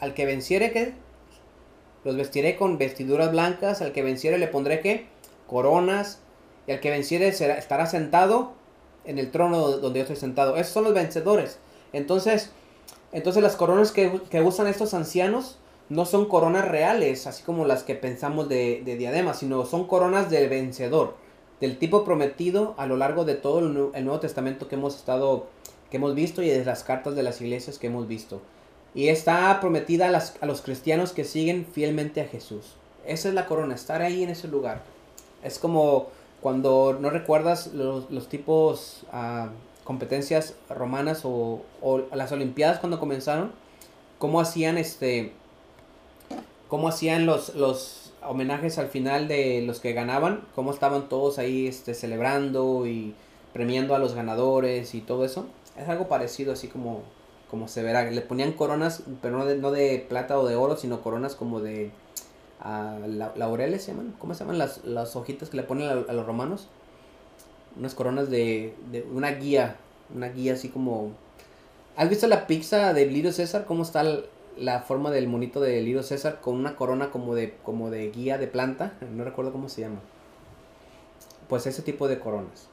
Al 0.00 0.14
que 0.14 0.24
venciere, 0.24 0.72
¿qué? 0.72 0.94
Los 2.02 2.16
vestiré 2.16 2.56
con 2.56 2.78
vestiduras 2.78 3.30
blancas, 3.30 3.82
al 3.82 3.92
que 3.92 4.02
venciere 4.02 4.38
le 4.38 4.48
pondré, 4.48 4.80
¿qué? 4.80 5.08
Coronas, 5.46 6.20
y 6.66 6.72
al 6.72 6.80
que 6.80 6.88
venciere 6.88 7.32
será, 7.32 7.58
estará 7.58 7.84
sentado 7.84 8.54
en 9.04 9.18
el 9.18 9.30
trono 9.30 9.58
donde 9.72 9.98
yo 9.98 10.04
estoy 10.04 10.16
sentado. 10.16 10.56
Esos 10.56 10.72
son 10.72 10.84
los 10.84 10.94
vencedores. 10.94 11.58
Entonces, 11.92 12.50
entonces 13.16 13.42
las 13.42 13.56
coronas 13.56 13.92
que, 13.92 14.20
usan 14.44 14.66
estos 14.66 14.94
ancianos 14.94 15.58
no 15.88 16.04
son 16.04 16.26
coronas 16.26 16.66
reales, 16.68 17.26
así 17.26 17.42
como 17.44 17.64
las 17.64 17.82
que 17.82 17.94
pensamos 17.94 18.48
de, 18.48 18.82
de 18.84 18.96
diadema, 18.96 19.34
sino 19.34 19.64
son 19.66 19.86
coronas 19.86 20.30
del 20.30 20.48
vencedor, 20.48 21.14
del 21.60 21.78
tipo 21.78 22.04
prometido 22.04 22.74
a 22.76 22.86
lo 22.86 22.96
largo 22.96 23.24
de 23.24 23.34
todo 23.34 23.60
el, 23.60 23.72
Nu- 23.72 23.90
el 23.94 24.04
Nuevo 24.04 24.20
Testamento 24.20 24.68
que 24.68 24.74
hemos 24.74 24.96
estado, 24.96 25.46
que 25.90 25.96
hemos 25.98 26.14
visto 26.14 26.42
y 26.42 26.48
de 26.48 26.64
las 26.64 26.82
cartas 26.84 27.14
de 27.14 27.22
las 27.22 27.40
iglesias 27.40 27.78
que 27.78 27.86
hemos 27.86 28.08
visto. 28.08 28.40
Y 28.94 29.08
está 29.08 29.58
prometida 29.60 30.08
a, 30.08 30.10
las- 30.10 30.34
a 30.40 30.46
los 30.46 30.60
cristianos 30.62 31.12
que 31.12 31.24
siguen 31.24 31.66
fielmente 31.72 32.20
a 32.20 32.26
Jesús. 32.26 32.74
Esa 33.06 33.28
es 33.28 33.34
la 33.34 33.46
corona, 33.46 33.74
estar 33.74 34.02
ahí 34.02 34.22
en 34.24 34.30
ese 34.30 34.48
lugar. 34.48 34.82
Es 35.44 35.58
como 35.58 36.08
cuando 36.40 36.96
no 37.00 37.10
recuerdas 37.10 37.68
los, 37.68 38.10
los 38.10 38.28
tipos 38.28 39.04
ah, 39.12 39.50
competencias 39.86 40.54
romanas 40.68 41.22
o, 41.24 41.62
o 41.80 42.02
las 42.14 42.32
olimpiadas 42.32 42.80
cuando 42.80 43.00
comenzaron, 43.00 43.52
cómo 44.18 44.40
hacían 44.40 44.76
este 44.78 45.32
cómo 46.68 46.88
hacían 46.88 47.26
los, 47.26 47.54
los 47.54 48.12
homenajes 48.26 48.78
al 48.78 48.88
final 48.88 49.28
de 49.28 49.62
los 49.62 49.80
que 49.80 49.92
ganaban, 49.92 50.42
cómo 50.54 50.72
estaban 50.72 51.08
todos 51.08 51.38
ahí 51.38 51.66
este, 51.68 51.94
celebrando 51.94 52.86
y 52.86 53.14
premiando 53.52 53.94
a 53.94 53.98
los 53.98 54.14
ganadores 54.14 54.94
y 54.94 55.00
todo 55.00 55.24
eso. 55.24 55.46
Es 55.78 55.88
algo 55.88 56.08
parecido 56.08 56.52
así 56.52 56.68
como, 56.68 57.02
como 57.50 57.68
se 57.68 57.82
verá. 57.82 58.10
Le 58.10 58.20
ponían 58.20 58.52
coronas, 58.52 59.04
pero 59.22 59.38
no 59.38 59.44
de, 59.46 59.56
no 59.56 59.70
de 59.70 60.04
plata 60.08 60.38
o 60.38 60.46
de 60.46 60.56
oro, 60.56 60.76
sino 60.76 61.02
coronas 61.02 61.36
como 61.36 61.60
de 61.60 61.90
la- 62.64 63.32
laureles 63.36 63.84
se 63.84 63.92
llaman. 63.92 64.14
¿Cómo 64.18 64.34
se 64.34 64.40
llaman 64.40 64.58
las, 64.58 64.84
las 64.84 65.14
hojitas 65.16 65.50
que 65.50 65.56
le 65.58 65.62
ponen 65.62 65.88
a 65.88 66.12
los 66.12 66.26
romanos? 66.26 66.68
Unas 67.78 67.94
coronas 67.94 68.30
de, 68.30 68.74
de 68.90 69.02
una 69.02 69.32
guía, 69.32 69.76
una 70.14 70.28
guía 70.28 70.54
así 70.54 70.68
como... 70.68 71.12
¿Has 71.96 72.10
visto 72.10 72.26
la 72.26 72.46
pizza 72.46 72.92
de 72.92 73.06
Lirio 73.06 73.32
César? 73.32 73.64
¿Cómo 73.64 73.82
está 73.82 74.04
la 74.56 74.80
forma 74.80 75.10
del 75.10 75.28
monito 75.28 75.60
de 75.60 75.80
Lirio 75.82 76.02
César 76.02 76.40
con 76.40 76.56
una 76.56 76.76
corona 76.76 77.10
como 77.10 77.34
de, 77.34 77.54
como 77.62 77.90
de 77.90 78.10
guía 78.10 78.38
de 78.38 78.46
planta? 78.46 78.92
No 79.14 79.24
recuerdo 79.24 79.52
cómo 79.52 79.68
se 79.68 79.82
llama. 79.82 80.00
Pues 81.48 81.66
ese 81.66 81.82
tipo 81.82 82.08
de 82.08 82.18
coronas. 82.18 82.68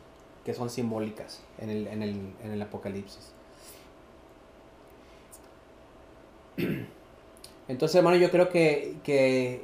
que 0.45 0.53
son 0.53 0.69
simbólicas 0.69 1.41
en 1.57 1.69
el, 1.69 1.87
en 1.87 2.03
el, 2.03 2.19
en 2.43 2.51
el 2.51 2.61
Apocalipsis. 2.61 3.31
Entonces, 7.67 7.95
hermano, 7.95 8.17
yo 8.17 8.29
creo 8.29 8.49
que, 8.49 8.97
que, 9.03 9.63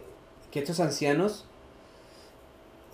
que 0.52 0.60
estos 0.60 0.80
ancianos 0.80 1.46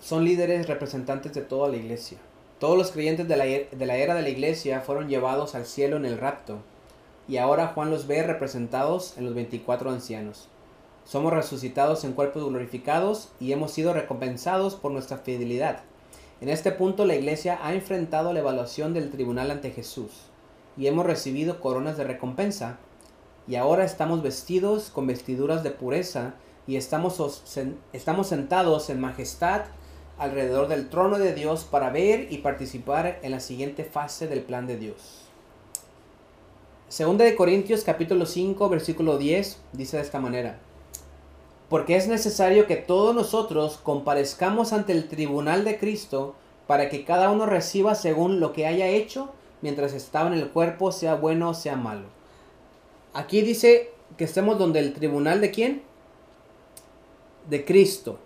son 0.00 0.24
líderes 0.24 0.66
representantes 0.66 1.32
de 1.32 1.42
toda 1.42 1.68
la 1.68 1.76
iglesia. 1.76 2.18
Todos 2.58 2.78
los 2.78 2.90
creyentes 2.90 3.28
de 3.28 3.36
la, 3.36 3.46
e- 3.46 3.68
de 3.70 3.86
la 3.86 3.96
era 3.96 4.14
de 4.14 4.22
la 4.22 4.30
iglesia 4.30 4.80
fueron 4.80 5.08
llevados 5.08 5.54
al 5.54 5.66
cielo 5.66 5.96
en 5.96 6.06
el 6.06 6.18
rapto. 6.18 6.58
Y 7.28 7.36
ahora 7.36 7.68
Juan 7.68 7.90
los 7.90 8.06
ve 8.06 8.22
representados 8.22 9.18
en 9.18 9.26
los 9.26 9.34
24 9.34 9.90
ancianos. 9.90 10.48
Somos 11.04 11.32
resucitados 11.32 12.04
en 12.04 12.14
cuerpos 12.14 12.48
glorificados 12.48 13.28
y 13.40 13.52
hemos 13.52 13.72
sido 13.72 13.92
recompensados 13.92 14.74
por 14.74 14.90
nuestra 14.90 15.18
fidelidad. 15.18 15.80
En 16.40 16.48
este 16.48 16.72
punto 16.72 17.04
la 17.04 17.14
iglesia 17.14 17.58
ha 17.62 17.74
enfrentado 17.74 18.32
la 18.32 18.40
evaluación 18.40 18.94
del 18.94 19.10
tribunal 19.10 19.50
ante 19.50 19.70
Jesús 19.70 20.10
y 20.76 20.86
hemos 20.86 21.06
recibido 21.06 21.60
coronas 21.60 21.96
de 21.96 22.04
recompensa. 22.04 22.78
Y 23.46 23.56
ahora 23.56 23.84
estamos 23.84 24.22
vestidos 24.22 24.90
con 24.90 25.06
vestiduras 25.06 25.62
de 25.62 25.70
pureza 25.70 26.34
y 26.66 26.76
estamos, 26.76 27.42
estamos 27.92 28.26
sentados 28.26 28.90
en 28.90 29.00
majestad 29.00 29.62
alrededor 30.18 30.68
del 30.68 30.88
trono 30.88 31.18
de 31.18 31.34
Dios 31.34 31.64
para 31.64 31.90
ver 31.90 32.28
y 32.30 32.38
participar 32.38 33.18
en 33.22 33.32
la 33.32 33.40
siguiente 33.40 33.84
fase 33.84 34.26
del 34.28 34.40
plan 34.40 34.66
de 34.66 34.76
Dios. 34.76 35.22
Segunda 36.88 37.24
de 37.24 37.34
Corintios 37.34 37.82
capítulo 37.84 38.26
5 38.26 38.68
versículo 38.68 39.18
10 39.18 39.58
dice 39.72 39.96
de 39.96 40.02
esta 40.02 40.20
manera. 40.20 40.58
Porque 41.68 41.96
es 41.96 42.06
necesario 42.06 42.66
que 42.66 42.76
todos 42.76 43.14
nosotros 43.14 43.78
comparezcamos 43.82 44.72
ante 44.72 44.92
el 44.92 45.08
tribunal 45.08 45.64
de 45.64 45.78
Cristo 45.78 46.36
para 46.66 46.88
que 46.88 47.04
cada 47.04 47.30
uno 47.30 47.44
reciba 47.44 47.94
según 47.94 48.40
lo 48.40 48.52
que 48.52 48.66
haya 48.66 48.86
hecho 48.86 49.30
mientras 49.62 49.92
estaba 49.92 50.28
en 50.28 50.34
el 50.34 50.48
cuerpo, 50.50 50.92
sea 50.92 51.16
bueno 51.16 51.50
o 51.50 51.54
sea 51.54 51.76
malo. 51.76 52.06
Aquí 53.14 53.42
dice 53.42 53.90
que 54.16 54.24
estemos 54.24 54.58
donde 54.58 54.78
el 54.78 54.92
tribunal 54.92 55.40
de 55.40 55.50
quién? 55.50 55.82
De 57.48 57.64
Cristo. 57.64 58.18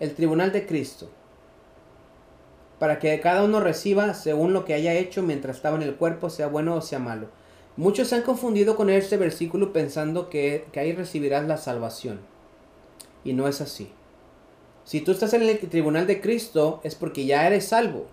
El 0.00 0.14
tribunal 0.14 0.50
de 0.50 0.66
Cristo. 0.66 1.08
Para 2.78 2.98
que 2.98 3.20
cada 3.20 3.44
uno 3.44 3.60
reciba 3.60 4.14
según 4.14 4.52
lo 4.52 4.64
que 4.64 4.74
haya 4.74 4.94
hecho 4.94 5.22
mientras 5.22 5.56
estaba 5.56 5.76
en 5.76 5.82
el 5.82 5.94
cuerpo, 5.94 6.30
sea 6.30 6.48
bueno 6.48 6.74
o 6.74 6.80
sea 6.80 6.98
malo. 6.98 7.28
Muchos 7.76 8.08
se 8.08 8.16
han 8.16 8.22
confundido 8.22 8.74
con 8.74 8.90
este 8.90 9.16
versículo 9.16 9.72
pensando 9.72 10.28
que, 10.28 10.64
que 10.72 10.80
ahí 10.80 10.92
recibirás 10.92 11.46
la 11.46 11.58
salvación. 11.58 12.20
Y 13.22 13.34
no 13.34 13.46
es 13.46 13.60
así. 13.60 13.92
Si 14.84 15.00
tú 15.00 15.12
estás 15.12 15.34
en 15.34 15.42
el 15.42 15.58
tribunal 15.58 16.06
de 16.06 16.20
Cristo 16.20 16.80
es 16.82 16.94
porque 16.94 17.26
ya 17.26 17.46
eres 17.46 17.66
salvo. 17.68 18.06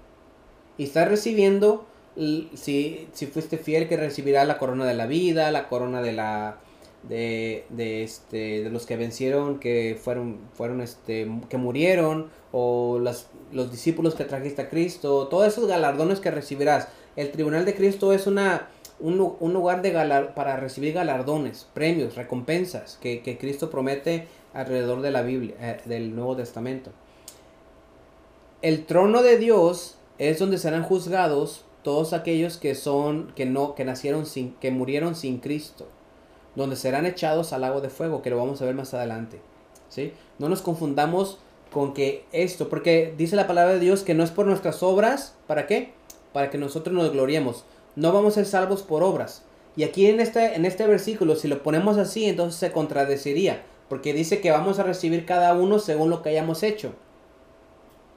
Y 0.78 0.84
estás 0.84 1.08
recibiendo, 1.08 1.88
si, 2.16 3.08
si 3.14 3.26
fuiste 3.26 3.58
fiel, 3.58 3.88
que 3.88 3.98
recibirás 3.98 4.48
la 4.48 4.60
corona 4.60 4.86
de 4.86 4.94
la 4.94 5.08
vida, 5.08 5.52
la 5.52 5.70
corona 5.70 6.02
de 6.02 6.12
la... 6.14 6.58
De, 7.08 7.66
de, 7.70 8.04
este, 8.04 8.64
de 8.64 8.70
los 8.70 8.86
que 8.86 8.98
vencieron, 8.98 9.60
que 9.60 9.98
fueron, 10.02 10.40
fueron 10.54 10.82
este, 10.82 11.30
que 11.48 11.58
murieron, 11.58 12.30
o 12.52 13.00
las, 13.00 13.30
los 13.54 13.72
discípulos 13.72 14.14
que 14.14 14.26
trajiste 14.26 14.64
a 14.64 14.70
Cristo, 14.70 15.28
todos 15.28 15.48
esos 15.48 15.68
galardones 15.68 16.20
que 16.20 16.32
recibirás. 16.32 16.90
El 17.16 17.32
tribunal 17.32 17.64
de 17.64 17.76
Cristo 17.76 18.12
es 18.12 18.28
una, 18.28 18.68
un, 19.00 19.36
un 19.40 19.54
lugar 19.54 19.82
de 19.82 19.92
galar, 19.92 20.34
para 20.34 20.58
recibir 20.58 20.94
galardones, 20.94 21.68
premios, 21.74 22.16
recompensas 22.16 22.98
que, 23.02 23.22
que 23.22 23.38
Cristo 23.38 23.70
promete 23.70 24.28
alrededor 24.54 25.02
de 25.02 25.12
la 25.12 25.22
Biblia, 25.22 25.56
eh, 25.62 25.78
del 25.86 26.16
Nuevo 26.16 26.36
Testamento. 26.36 26.92
El 28.62 28.86
trono 28.86 29.22
de 29.22 29.38
Dios 29.38 29.98
es 30.18 30.40
donde 30.40 30.58
serán 30.58 30.84
juzgados 30.84 31.64
todos 31.84 32.12
aquellos 32.12 32.58
que 32.58 32.76
son 32.76 33.32
que 33.36 33.46
no 33.46 33.76
que 33.76 33.86
nacieron 33.86 34.26
sin 34.26 34.54
que 34.56 34.72
murieron 34.72 35.16
sin 35.16 35.38
Cristo, 35.38 35.88
donde 36.58 36.76
serán 36.76 37.06
echados 37.06 37.54
al 37.54 37.62
lago 37.62 37.82
de 37.82 37.90
fuego, 37.90 38.24
que 38.24 38.32
lo 38.32 38.38
vamos 38.38 38.62
a 38.62 38.66
ver 38.66 38.74
más 38.74 38.94
adelante. 38.96 39.40
¿sí? 39.90 40.12
No 40.40 40.50
nos 40.50 40.64
confundamos 40.64 41.38
con 41.72 41.94
que 41.94 42.26
esto, 42.32 42.68
porque 42.68 43.14
dice 43.16 43.36
la 43.36 43.46
palabra 43.46 43.74
de 43.74 43.80
Dios 43.80 44.02
que 44.02 44.16
no 44.16 44.24
es 44.24 44.32
por 44.32 44.48
nuestras 44.48 44.82
obras, 44.82 45.36
¿para 45.46 45.68
qué? 45.68 45.94
Para 46.34 46.50
que 46.50 46.58
nosotros 46.58 46.96
nos 46.96 47.12
gloriemos. 47.12 47.64
No 47.96 48.12
vamos 48.12 48.34
a 48.34 48.36
ser 48.36 48.48
salvos 48.48 48.82
por 48.82 49.04
obras. 49.04 49.44
Y 49.76 49.84
aquí 49.84 50.08
en 50.08 50.20
este, 50.20 50.56
en 50.56 50.66
este 50.66 50.88
versículo, 50.88 51.36
si 51.36 51.48
lo 51.48 51.62
ponemos 51.62 51.98
así, 51.98 52.26
entonces 52.26 52.60
se 52.60 52.72
contradeciría, 52.72 53.64
porque 53.88 54.14
dice 54.14 54.42
que 54.42 54.50
vamos 54.50 54.80
a 54.80 54.84
recibir 54.84 55.28
cada 55.28 55.54
uno 55.54 55.78
según 55.78 56.10
lo 56.10 56.24
que 56.24 56.30
hayamos 56.30 56.64
hecho. 56.64 56.94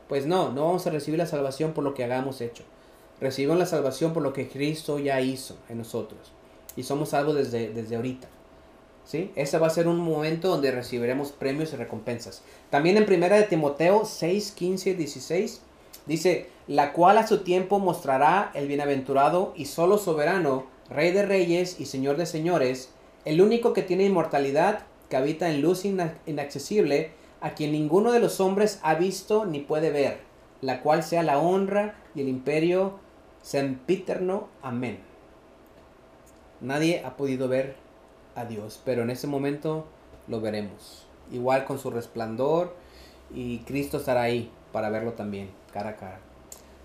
Pues 0.09 0.25
no, 0.25 0.51
no 0.51 0.65
vamos 0.65 0.87
a 0.87 0.91
recibir 0.91 1.19
la 1.19 1.27
salvación 1.27 1.73
por 1.73 1.85
lo 1.85 1.93
que 1.93 2.05
hagamos 2.05 2.41
hecho. 2.41 2.65
Recibimos 3.21 3.59
la 3.59 3.67
salvación 3.67 4.15
por 4.15 4.23
lo 4.23 4.33
que 4.33 4.49
Cristo 4.49 4.99
ya 4.99 5.21
hizo 5.21 5.59
en 5.69 5.77
nosotros. 5.77 6.33
Y 6.81 6.83
somos 6.83 7.11
salvos 7.11 7.35
desde, 7.35 7.69
desde 7.75 7.97
ahorita. 7.97 8.27
¿Sí? 9.05 9.33
Ese 9.35 9.59
va 9.59 9.67
a 9.67 9.71
ser 9.71 9.87
un 9.87 9.99
momento 9.99 10.49
donde 10.49 10.71
recibiremos 10.71 11.31
premios 11.31 11.75
y 11.75 11.77
recompensas. 11.77 12.43
También 12.71 12.97
en 12.97 13.05
primera 13.05 13.37
de 13.37 13.43
Timoteo 13.43 14.07
6, 14.07 14.53
15 14.53 14.91
y 14.91 14.95
16 14.95 15.61
dice, 16.07 16.47
la 16.69 16.95
cual 16.95 17.19
a 17.19 17.27
su 17.27 17.41
tiempo 17.41 17.81
mostrará 17.81 18.51
el 18.55 18.67
bienaventurado 18.67 19.53
y 19.57 19.67
solo 19.67 19.99
soberano, 19.99 20.65
rey 20.89 21.13
de 21.13 21.27
reyes 21.27 21.79
y 21.79 21.85
señor 21.85 22.17
de 22.17 22.25
señores, 22.25 22.95
el 23.27 23.43
único 23.43 23.75
que 23.75 23.83
tiene 23.83 24.05
inmortalidad, 24.05 24.87
que 25.11 25.17
habita 25.19 25.51
en 25.51 25.61
luz 25.61 25.85
ina- 25.85 26.17
inaccesible, 26.27 27.11
a 27.43 27.51
quien 27.55 27.73
ninguno 27.73 28.11
de 28.13 28.21
los 28.21 28.41
hombres 28.41 28.79
ha 28.83 28.95
visto 28.95 29.45
ni 29.45 29.61
puede 29.61 29.91
ver, 29.91 30.21
la 30.63 30.81
cual 30.81 31.03
sea 31.03 31.23
la 31.23 31.39
honra 31.39 31.97
y 32.15 32.23
el 32.23 32.29
imperio 32.29 32.99
sempiterno. 33.43 34.49
Amén. 34.63 35.10
Nadie 36.61 37.03
ha 37.05 37.17
podido 37.17 37.49
ver 37.49 37.77
a 38.35 38.45
Dios, 38.45 38.81
pero 38.85 39.03
en 39.03 39.11
ese 39.11 39.27
momento 39.27 39.87
lo 40.29 40.41
veremos. 40.41 41.07
Igual 41.33 41.65
con 41.65 41.79
su 41.79 41.91
resplandor 41.91 42.75
y 43.33 43.59
Cristo 43.61 43.99
estará 43.99 44.23
ahí 44.23 44.51
para 44.73 44.91
verlo 44.91 45.13
también, 45.13 45.51
cara 45.73 45.91
a 45.91 45.97
cara. 45.97 46.21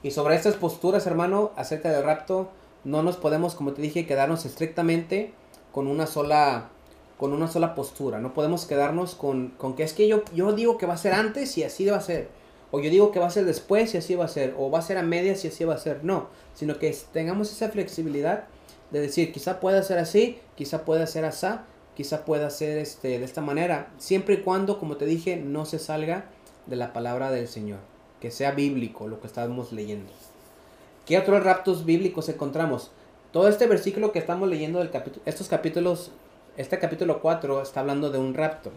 Y 0.03 0.11
sobre 0.11 0.35
estas 0.35 0.55
posturas, 0.55 1.07
hermano, 1.07 1.51
acerca 1.55 1.91
del 1.91 2.03
rapto, 2.03 2.49
no 2.83 3.01
nos 3.01 3.17
podemos, 3.17 3.55
como 3.55 3.73
te 3.73 3.81
dije, 3.81 4.05
quedarnos 4.05 4.45
estrictamente 4.45 5.33
con 5.71 5.87
una 5.87 6.05
sola 6.05 6.69
con 7.17 7.31
una 7.31 7.47
sola 7.47 7.75
postura. 7.75 8.19
No 8.19 8.33
podemos 8.33 8.65
quedarnos 8.65 9.15
con, 9.15 9.49
con 9.57 9.75
que 9.75 9.83
es 9.83 9.93
que 9.93 10.07
yo, 10.07 10.23
yo 10.33 10.51
digo 10.53 10.77
que 10.77 10.85
va 10.85 10.95
a 10.95 10.97
ser 10.97 11.13
antes 11.13 11.57
y 11.57 11.63
así 11.63 11.85
va 11.85 11.97
a 11.97 12.01
ser. 12.01 12.27
O 12.71 12.79
yo 12.79 12.89
digo 12.89 13.11
que 13.11 13.19
va 13.19 13.27
a 13.27 13.31
ser 13.31 13.45
después 13.45 13.93
y 13.93 13.97
así 13.97 14.15
va 14.15 14.25
a 14.25 14.29
ser. 14.29 14.53
O 14.57 14.69
va 14.69 14.79
a 14.79 14.81
ser 14.81 14.97
a 14.97 15.01
medias 15.01 15.45
y 15.45 15.47
así 15.47 15.63
va 15.63 15.75
a 15.75 15.77
ser. 15.77 16.03
No, 16.03 16.27
sino 16.55 16.77
que 16.77 16.93
tengamos 17.13 17.51
esa 17.51 17.69
flexibilidad 17.69 18.45
de 18.99 19.07
decir, 19.07 19.31
quizá 19.31 19.59
pueda 19.59 19.83
ser 19.83 19.97
así, 19.97 20.39
quizá 20.55 20.85
pueda 20.85 21.05
ser 21.07 21.25
así, 21.25 21.47
quizá 21.95 22.25
pueda 22.25 22.49
ser 22.49 22.77
este, 22.77 23.19
de 23.19 23.25
esta 23.25 23.41
manera. 23.41 23.91
Siempre 23.97 24.35
y 24.35 24.37
cuando, 24.41 24.79
como 24.79 24.97
te 24.97 25.05
dije, 25.05 25.37
no 25.37 25.65
se 25.65 25.79
salga 25.79 26.25
de 26.65 26.75
la 26.75 26.93
palabra 26.93 27.31
del 27.31 27.47
Señor. 27.47 27.79
Que 28.19 28.31
sea 28.31 28.51
bíblico 28.51 29.07
lo 29.07 29.19
que 29.19 29.27
estamos 29.27 29.71
leyendo. 29.71 30.11
¿Qué 31.05 31.17
otros 31.17 31.43
raptos 31.43 31.85
bíblicos 31.85 32.29
encontramos? 32.29 32.91
Todo 33.31 33.47
este 33.49 33.67
versículo 33.67 34.11
que 34.11 34.19
estamos 34.19 34.49
leyendo 34.49 34.79
del 34.79 34.89
capítulo, 34.91 35.21
estos 35.25 35.47
capítulos 35.47 36.11
este 36.57 36.79
capítulo 36.79 37.21
4 37.21 37.61
está 37.61 37.81
hablando 37.81 38.09
de 38.09 38.17
un 38.17 38.33
rapto. 38.33 38.71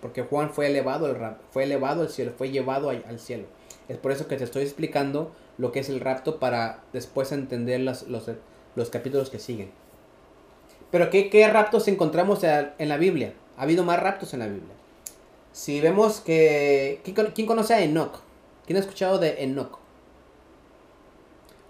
Porque 0.00 0.22
Juan 0.22 0.50
fue 0.50 0.66
elevado 0.66 1.06
al 1.06 1.36
fue 1.52 1.62
elevado 1.64 2.02
al 2.02 2.10
cielo, 2.10 2.32
fue 2.36 2.50
llevado 2.50 2.90
al 2.90 3.04
al 3.08 3.18
cielo. 3.20 3.44
Es 3.88 3.96
por 3.96 4.10
eso 4.12 4.26
que 4.26 4.36
te 4.36 4.44
estoy 4.44 4.62
explicando 4.64 5.30
lo 5.56 5.70
que 5.72 5.78
es 5.80 5.88
el 5.88 6.00
rapto 6.00 6.38
para 6.40 6.82
después 6.92 7.30
entender 7.32 7.80
las- 7.80 8.02
los, 8.08 8.28
los 8.76 8.90
capítulos 8.90 9.30
que 9.30 9.38
siguen. 9.40 9.70
Pero 10.90 11.10
¿qué, 11.10 11.28
qué 11.30 11.48
raptos 11.48 11.88
encontramos 11.88 12.40
en 12.44 12.88
la 12.88 12.96
Biblia? 12.96 13.34
Ha 13.56 13.62
habido 13.62 13.82
más 13.84 14.00
raptos 14.00 14.32
en 14.34 14.40
la 14.40 14.46
Biblia. 14.46 14.74
Si 15.52 15.80
vemos 15.80 16.20
que... 16.20 17.00
¿Quién, 17.02 17.16
con- 17.16 17.32
quién 17.32 17.46
conoce 17.46 17.74
a 17.74 17.82
Enoch? 17.82 18.20
¿Quién 18.66 18.76
ha 18.76 18.80
escuchado 18.80 19.18
de 19.18 19.42
Enoch? 19.42 19.78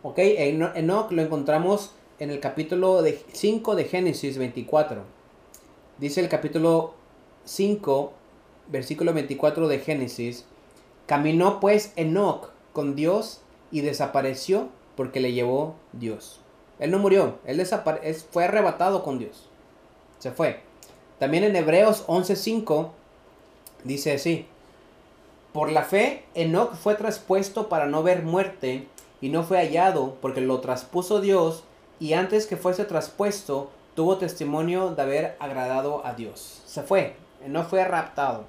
Ok, 0.03 0.19
Eno- 0.19 0.73
Enoch 0.75 1.11
lo 1.13 1.23
encontramos 1.23 1.93
en 2.19 2.31
el 2.31 2.41
capítulo 2.41 3.03
de 3.03 3.19
5 3.33 3.75
de 3.75 3.85
Génesis 3.85 4.39
24. 4.39 5.03
Dice 5.99 6.21
el 6.21 6.29
capítulo 6.29 6.95
5, 7.45 8.13
versículo 8.69 9.13
24 9.15 9.69
de 9.69 9.79
Génesis, 9.79 10.45
caminó 11.07 11.61
pues 11.61 11.93
Enoch 11.97 12.51
con 12.73 12.95
Dios 12.97 13.41
y 13.71 13.81
desapareció 13.81 14.69
porque 14.97 15.21
le 15.21 15.33
llevó 15.33 15.75
Dios. 15.93 16.41
Él 16.79 16.91
no 16.91 16.99
murió, 16.99 17.39
él 17.45 17.65
fue 18.31 18.45
arrebatado 18.45 19.03
con 19.03 19.19
Dios. 19.19 19.49
Se 20.19 20.31
fue. 20.31 20.61
También 21.19 21.45
en 21.45 21.57
Hebreos 21.57 22.05
11:5 22.07 22.91
dice 23.85 24.15
así: 24.15 24.47
Por 25.53 25.73
la 25.73 25.83
fe 25.83 26.25
Enoch 26.35 26.75
fue 26.75 26.95
traspuesto 26.95 27.69
para 27.69 27.87
no 27.87 28.03
ver 28.03 28.23
muerte 28.23 28.87
y 29.21 29.31
no 29.31 29.43
fue 29.43 29.59
hallado 29.59 30.17
porque 30.21 30.41
lo 30.41 30.61
traspuso 30.61 31.21
Dios 31.21 31.65
y 31.99 32.13
antes 32.13 32.47
que 32.47 32.59
fuese 32.59 32.85
traspuesto 32.85 33.71
tuvo 33.95 34.19
testimonio 34.19 34.91
de 34.91 35.03
haber 35.03 35.37
agradado 35.39 36.05
a 36.05 36.13
Dios. 36.13 36.61
Se 36.67 36.83
fue, 36.83 37.17
no 37.47 37.65
fue 37.65 37.83
raptado. 37.85 38.45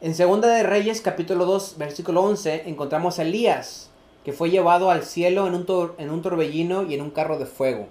En 0.00 0.14
Segunda 0.14 0.48
de 0.48 0.62
Reyes 0.62 1.02
capítulo 1.02 1.44
2 1.44 1.76
versículo 1.76 2.22
11 2.22 2.62
encontramos 2.70 3.18
a 3.18 3.22
Elías 3.22 3.89
que 4.24 4.32
fue 4.32 4.50
llevado 4.50 4.90
al 4.90 5.04
cielo 5.04 5.46
en 5.46 5.54
un, 5.54 5.66
tor- 5.66 5.94
en 5.98 6.10
un 6.10 6.22
torbellino 6.22 6.82
y 6.84 6.94
en 6.94 7.00
un 7.02 7.10
carro 7.10 7.38
de 7.38 7.46
fuego. 7.46 7.86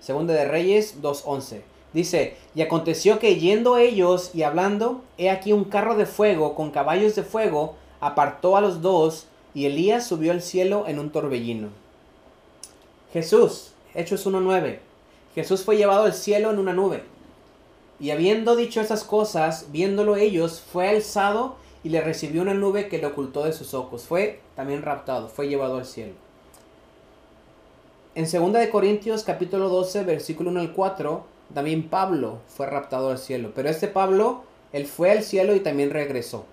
Segunda 0.00 0.32
de 0.34 0.44
Reyes 0.46 1.00
2.11. 1.02 1.62
Dice, 1.92 2.36
y 2.54 2.62
aconteció 2.62 3.18
que 3.18 3.36
yendo 3.36 3.76
ellos 3.76 4.30
y 4.32 4.44
hablando, 4.44 5.02
he 5.18 5.28
aquí 5.28 5.52
un 5.52 5.64
carro 5.64 5.96
de 5.96 6.06
fuego 6.06 6.54
con 6.54 6.70
caballos 6.70 7.16
de 7.16 7.24
fuego 7.24 7.74
apartó 8.00 8.56
a 8.56 8.60
los 8.60 8.80
dos 8.80 9.26
y 9.54 9.66
Elías 9.66 10.06
subió 10.06 10.30
al 10.32 10.40
cielo 10.42 10.84
en 10.86 11.00
un 11.00 11.10
torbellino. 11.10 11.68
Jesús, 13.12 13.72
Hechos 13.94 14.26
1.9. 14.26 14.78
Jesús 15.34 15.64
fue 15.64 15.76
llevado 15.76 16.04
al 16.04 16.14
cielo 16.14 16.50
en 16.50 16.58
una 16.58 16.72
nube. 16.72 17.02
Y 17.98 18.10
habiendo 18.12 18.56
dicho 18.56 18.80
esas 18.80 19.04
cosas, 19.04 19.66
viéndolo 19.70 20.16
ellos, 20.16 20.62
fue 20.72 20.88
alzado 20.88 21.56
y 21.82 21.88
le 21.88 22.00
recibió 22.00 22.42
una 22.42 22.54
nube 22.54 22.88
que 22.88 22.98
le 22.98 23.06
ocultó 23.06 23.44
de 23.44 23.52
sus 23.52 23.74
ojos. 23.74 24.04
Fue 24.04 24.40
también 24.56 24.82
raptado, 24.82 25.28
fue 25.28 25.48
llevado 25.48 25.78
al 25.78 25.86
cielo. 25.86 26.12
En 28.14 28.24
2 28.24 28.52
de 28.52 28.70
Corintios 28.70 29.22
capítulo 29.22 29.68
12, 29.68 30.04
versículo 30.04 30.50
1 30.50 30.60
al 30.60 30.72
4, 30.72 31.24
también 31.54 31.88
Pablo 31.88 32.38
fue 32.48 32.66
raptado 32.66 33.10
al 33.10 33.18
cielo. 33.18 33.52
Pero 33.54 33.68
este 33.68 33.88
Pablo, 33.88 34.42
él 34.72 34.86
fue 34.86 35.10
al 35.10 35.22
cielo 35.22 35.54
y 35.54 35.60
también 35.60 35.90
regresó. 35.90 36.44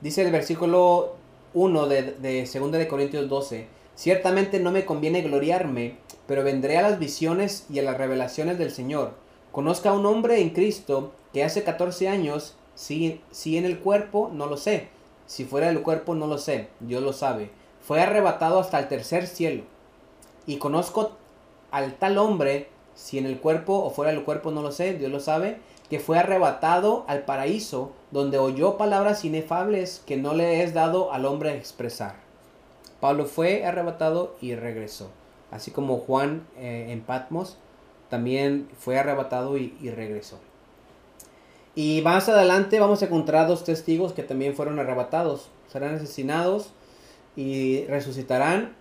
Dice 0.00 0.22
el 0.22 0.32
versículo 0.32 1.14
1 1.54 1.86
de, 1.86 2.02
de 2.14 2.48
2 2.52 2.72
de 2.72 2.88
Corintios 2.88 3.28
12, 3.28 3.66
ciertamente 3.94 4.60
no 4.60 4.70
me 4.70 4.84
conviene 4.84 5.22
gloriarme, 5.22 5.96
pero 6.26 6.44
vendré 6.44 6.76
a 6.76 6.82
las 6.82 6.98
visiones 6.98 7.66
y 7.70 7.78
a 7.78 7.82
las 7.82 7.96
revelaciones 7.96 8.58
del 8.58 8.70
Señor. 8.70 9.14
Conozca 9.50 9.90
a 9.90 9.94
un 9.94 10.04
hombre 10.04 10.40
en 10.40 10.50
Cristo 10.50 11.12
que 11.32 11.42
hace 11.42 11.64
14 11.64 12.08
años, 12.08 12.54
si, 12.78 13.20
si 13.32 13.58
en 13.58 13.64
el 13.64 13.80
cuerpo, 13.80 14.30
no 14.32 14.46
lo 14.46 14.56
sé. 14.56 14.86
Si 15.26 15.44
fuera 15.44 15.66
del 15.66 15.82
cuerpo, 15.82 16.14
no 16.14 16.28
lo 16.28 16.38
sé. 16.38 16.68
Dios 16.78 17.02
lo 17.02 17.12
sabe. 17.12 17.50
Fue 17.80 18.00
arrebatado 18.00 18.60
hasta 18.60 18.78
el 18.78 18.86
tercer 18.86 19.26
cielo. 19.26 19.64
Y 20.46 20.58
conozco 20.58 21.10
al 21.72 21.94
tal 21.94 22.18
hombre, 22.18 22.68
si 22.94 23.18
en 23.18 23.26
el 23.26 23.40
cuerpo 23.40 23.74
o 23.74 23.90
fuera 23.90 24.12
del 24.12 24.22
cuerpo, 24.22 24.52
no 24.52 24.62
lo 24.62 24.70
sé. 24.70 24.94
Dios 24.94 25.10
lo 25.10 25.18
sabe. 25.18 25.58
Que 25.90 25.98
fue 25.98 26.20
arrebatado 26.20 27.04
al 27.08 27.22
paraíso, 27.24 27.90
donde 28.12 28.38
oyó 28.38 28.76
palabras 28.76 29.24
inefables 29.24 30.00
que 30.06 30.16
no 30.16 30.32
le 30.34 30.62
es 30.62 30.72
dado 30.72 31.12
al 31.12 31.26
hombre 31.26 31.56
expresar. 31.56 32.14
Pablo 33.00 33.24
fue 33.24 33.64
arrebatado 33.64 34.36
y 34.40 34.54
regresó. 34.54 35.10
Así 35.50 35.72
como 35.72 35.98
Juan 35.98 36.46
eh, 36.56 36.86
en 36.90 37.00
Patmos 37.00 37.56
también 38.08 38.68
fue 38.78 39.00
arrebatado 39.00 39.58
y, 39.58 39.76
y 39.80 39.90
regresó. 39.90 40.38
Y 41.78 42.02
más 42.02 42.28
adelante 42.28 42.80
vamos 42.80 43.02
a 43.02 43.04
encontrar 43.04 43.46
dos 43.46 43.62
testigos 43.62 44.12
que 44.12 44.24
también 44.24 44.56
fueron 44.56 44.80
arrebatados. 44.80 45.48
Serán 45.70 45.94
asesinados 45.94 46.70
y 47.36 47.84
resucitarán 47.84 48.72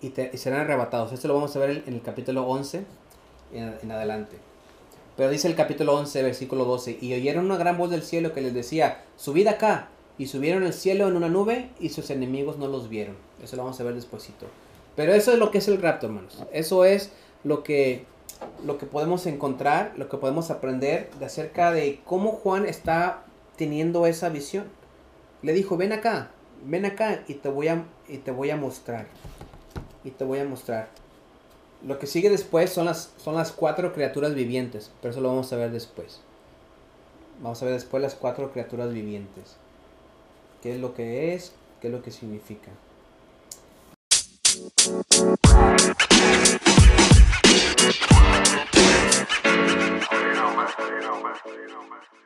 y, 0.00 0.08
te- 0.08 0.32
y 0.34 0.36
serán 0.36 0.62
arrebatados. 0.62 1.12
Esto 1.12 1.28
lo 1.28 1.34
vamos 1.34 1.54
a 1.54 1.60
ver 1.60 1.84
en, 1.86 1.94
el 1.94 2.02
capítulo 2.02 2.42
11 2.48 2.84
en, 3.54 3.76
en 3.80 3.92
adelante. 3.92 4.36
Pero 5.16 5.30
dice 5.30 5.46
el 5.46 5.54
capítulo 5.54 5.94
11, 5.96 6.24
versículo 6.24 6.64
12, 6.64 6.98
y 7.00 7.14
oyeron 7.14 7.44
una 7.44 7.56
gran 7.56 7.78
voz 7.78 7.88
del 7.90 8.02
cielo 8.02 8.32
que 8.32 8.40
les 8.40 8.52
decía, 8.52 9.04
subid 9.16 9.46
acá, 9.46 9.88
y 10.18 10.26
subieron 10.26 10.64
al 10.64 10.72
cielo 10.72 11.06
en 11.06 11.14
una 11.14 11.28
nube, 11.28 11.70
y 11.78 11.90
sus 11.90 12.10
enemigos 12.10 12.58
no 12.58 12.66
los 12.66 12.88
vieron. 12.88 13.14
Eso 13.44 13.54
lo 13.54 13.62
vamos 13.62 13.78
a 13.80 13.84
ver 13.84 13.94
despuesito. 13.94 14.46
Pero 14.96 15.14
eso 15.14 15.30
es 15.32 15.38
lo 15.38 15.52
que 15.52 15.58
es 15.58 15.68
el 15.68 15.80
rapto, 15.80 16.06
hermanos. 16.06 16.36
Eso 16.52 16.84
es 16.84 17.12
lo 17.44 17.62
que, 17.62 18.06
lo 18.64 18.78
que 18.78 18.86
podemos 18.86 19.26
encontrar, 19.26 19.92
lo 19.96 20.08
que 20.08 20.16
podemos 20.16 20.50
aprender 20.50 21.10
de 21.18 21.26
acerca 21.26 21.72
de 21.72 22.00
cómo 22.04 22.32
Juan 22.32 22.66
está 22.66 23.24
teniendo 23.56 24.06
esa 24.06 24.28
visión. 24.28 24.64
Le 25.42 25.52
dijo, 25.52 25.76
ven 25.76 25.92
acá, 25.92 26.30
ven 26.64 26.84
acá 26.84 27.22
y 27.26 27.34
te 27.34 27.48
voy 27.48 27.68
a, 27.68 27.84
y 28.08 28.18
te 28.18 28.30
voy 28.30 28.50
a 28.50 28.56
mostrar. 28.56 29.06
Y 30.04 30.10
te 30.10 30.24
voy 30.24 30.38
a 30.38 30.44
mostrar. 30.44 30.88
Lo 31.86 31.98
que 31.98 32.06
sigue 32.06 32.28
después 32.28 32.70
son 32.70 32.84
las, 32.86 33.12
son 33.16 33.34
las 33.34 33.52
cuatro 33.52 33.92
criaturas 33.92 34.34
vivientes, 34.34 34.90
pero 35.00 35.12
eso 35.12 35.20
lo 35.20 35.28
vamos 35.28 35.52
a 35.52 35.56
ver 35.56 35.70
después. 35.70 36.20
Vamos 37.42 37.62
a 37.62 37.64
ver 37.64 37.74
después 37.74 38.02
las 38.02 38.14
cuatro 38.14 38.52
criaturas 38.52 38.92
vivientes. 38.92 39.56
¿Qué 40.62 40.74
es 40.74 40.80
lo 40.80 40.94
que 40.94 41.34
es? 41.34 41.52
¿Qué 41.80 41.88
es 41.88 41.92
lo 41.92 42.02
que 42.02 42.10
significa? 42.10 42.70
Genoma. 51.20 51.42
Genoma. 51.44 52.19